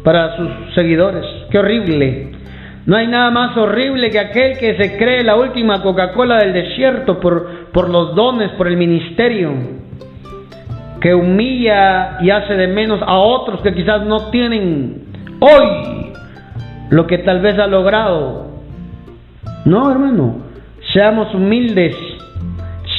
para 0.02 0.36
sus 0.36 0.50
seguidores. 0.74 1.24
Qué 1.48 1.58
horrible. 1.60 2.37
No 2.86 2.96
hay 2.96 3.06
nada 3.06 3.30
más 3.30 3.56
horrible 3.56 4.10
que 4.10 4.18
aquel 4.18 4.58
que 4.58 4.76
se 4.76 4.96
cree 4.96 5.22
la 5.22 5.36
última 5.36 5.82
Coca-Cola 5.82 6.38
del 6.38 6.52
desierto 6.52 7.20
por, 7.20 7.66
por 7.72 7.90
los 7.90 8.14
dones, 8.14 8.50
por 8.52 8.66
el 8.66 8.76
ministerio, 8.76 9.52
que 11.00 11.14
humilla 11.14 12.18
y 12.20 12.30
hace 12.30 12.54
de 12.54 12.66
menos 12.68 13.00
a 13.02 13.16
otros 13.16 13.60
que 13.60 13.74
quizás 13.74 14.04
no 14.04 14.30
tienen 14.30 15.04
hoy 15.40 16.12
lo 16.90 17.06
que 17.06 17.18
tal 17.18 17.40
vez 17.40 17.58
ha 17.58 17.66
logrado. 17.66 18.48
No, 19.64 19.90
hermano, 19.90 20.38
seamos 20.92 21.34
humildes. 21.34 21.94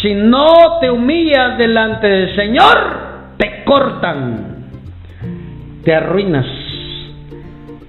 Si 0.01 0.13
no 0.13 0.79
te 0.79 0.89
humillas 0.89 1.57
delante 1.57 2.07
del 2.07 2.35
Señor, 2.35 2.77
te 3.37 3.63
cortan, 3.65 4.65
te 5.83 5.93
arruinas. 5.93 6.45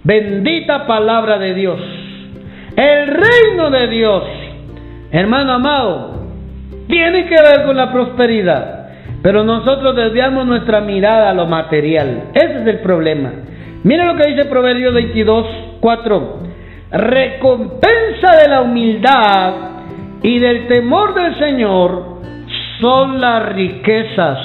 Bendita 0.02 0.86
palabra 0.86 1.38
de 1.38 1.54
Dios. 1.54 1.78
El 2.74 3.06
reino 3.08 3.70
de 3.70 3.86
Dios, 3.88 4.24
hermano 5.10 5.52
amado, 5.52 6.20
tiene 6.88 7.26
que 7.26 7.34
ver 7.34 7.66
con 7.66 7.76
la 7.76 7.92
prosperidad. 7.92 8.88
Pero 9.22 9.44
nosotros 9.44 9.94
desviamos 9.94 10.46
nuestra 10.46 10.80
mirada 10.80 11.30
a 11.30 11.34
lo 11.34 11.46
material. 11.46 12.30
Ese 12.32 12.62
es 12.62 12.66
el 12.66 12.78
problema. 12.78 13.30
Mira 13.84 14.06
lo 14.06 14.16
que 14.16 14.30
dice 14.30 14.46
Proverbios 14.46 14.94
22, 14.94 15.46
4. 15.80 16.38
Recompensa 16.92 18.36
de 18.42 18.48
la 18.48 18.62
humildad 18.62 19.52
y 20.22 20.38
del 20.38 20.66
temor 20.66 21.14
del 21.14 21.38
Señor 21.38 22.20
son 22.80 23.20
las 23.20 23.52
riquezas, 23.52 24.38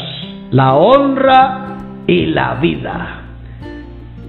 la 0.52 0.76
honra 0.76 1.78
y 2.08 2.26
la 2.28 2.56
vida. 2.56 3.25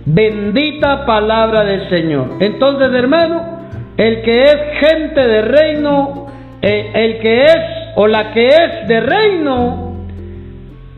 Bendita 0.07 1.05
palabra 1.05 1.65
del 1.65 1.89
Señor. 1.89 2.37
Entonces, 2.39 2.93
hermano, 2.95 3.59
el 3.97 4.23
que 4.23 4.45
es 4.45 4.57
gente 4.79 5.21
de 5.21 5.43
reino, 5.43 6.29
eh, 6.63 6.93
el 6.95 7.19
que 7.19 7.45
es 7.45 7.57
o 7.97 8.07
la 8.07 8.31
que 8.33 8.47
es 8.47 8.87
de 8.87 9.01
reino, 9.01 9.97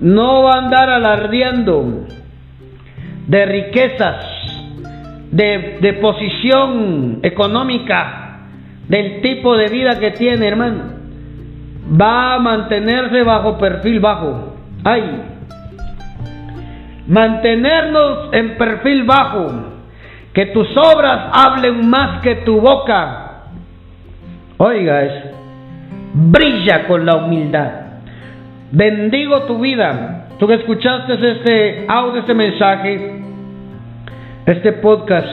no 0.01 0.43
va 0.43 0.53
a 0.53 0.59
andar 0.59 0.91
alardeando 0.91 2.05
de 3.27 3.47
riquezas, 3.47 4.27
de, 5.31 5.79
de 5.81 5.93
posición 5.95 7.21
económica, 7.23 8.41
del 8.89 9.23
tipo 9.23 9.57
de 9.57 9.69
vida 9.69 9.99
que 9.99 10.11
tiene, 10.11 10.49
hermano. 10.49 10.83
Va 11.99 12.35
a 12.35 12.39
mantenerse 12.41 13.23
bajo 13.23 13.57
perfil 13.57 14.01
bajo. 14.01 14.55
Ay, 14.85 15.23
mantenernos 17.09 18.29
en 18.33 18.57
perfil 18.57 19.05
bajo, 19.05 19.47
que 20.33 20.47
tus 20.47 20.69
obras 20.77 21.31
hablen 21.33 21.89
más 21.89 22.21
que 22.21 22.37
tu 22.37 22.61
boca. 22.61 23.45
Oiga 24.59 25.03
eso, 25.03 25.31
brilla 26.15 26.87
con 26.87 27.05
la 27.05 27.17
humildad. 27.17 27.71
Bendigo 28.71 29.43
tu 29.43 29.59
vida. 29.59 30.27
Tú 30.39 30.47
que 30.47 30.55
escuchaste 30.55 31.15
este 31.15 31.87
audio, 31.89 32.21
este 32.21 32.35
mensaje, 32.35 33.23
este 34.47 34.73
podcast, 34.75 35.27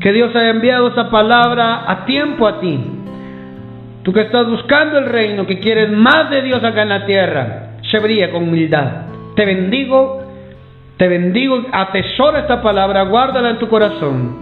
que 0.00 0.12
Dios 0.12 0.34
haya 0.36 0.50
enviado 0.50 0.88
esa 0.88 1.10
palabra 1.10 1.90
a 1.90 2.04
tiempo 2.04 2.46
a 2.46 2.60
ti. 2.60 2.78
Tú 4.02 4.12
que 4.12 4.20
estás 4.20 4.46
buscando 4.46 4.98
el 4.98 5.06
reino, 5.06 5.46
que 5.46 5.58
quieres 5.58 5.90
más 5.90 6.30
de 6.30 6.42
Dios 6.42 6.62
acá 6.62 6.82
en 6.82 6.88
la 6.90 7.06
tierra, 7.06 7.70
se 7.90 7.98
brilla 7.98 8.30
con 8.30 8.44
humildad. 8.44 9.06
Te 9.34 9.44
bendigo 9.44 10.27
te 10.98 11.06
bendigo, 11.06 11.64
atesora 11.72 12.40
esta 12.40 12.60
palabra, 12.60 13.02
guárdala 13.04 13.50
en 13.50 13.58
tu 13.58 13.68
corazón. 13.68 14.40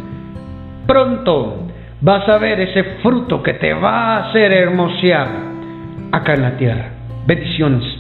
Pronto 0.87 1.67
vas 2.01 2.29
a 2.29 2.39
ver 2.39 2.61
ese 2.61 2.83
fruto 3.03 3.43
que 3.43 3.55
te 3.55 3.75
va 3.75 4.17
a 4.17 4.29
hacer 4.29 4.53
hermosear 4.53 5.29
acá 6.13 6.35
en 6.35 6.43
la 6.43 6.57
tierra. 6.57 6.89
Bendiciones. 7.27 7.96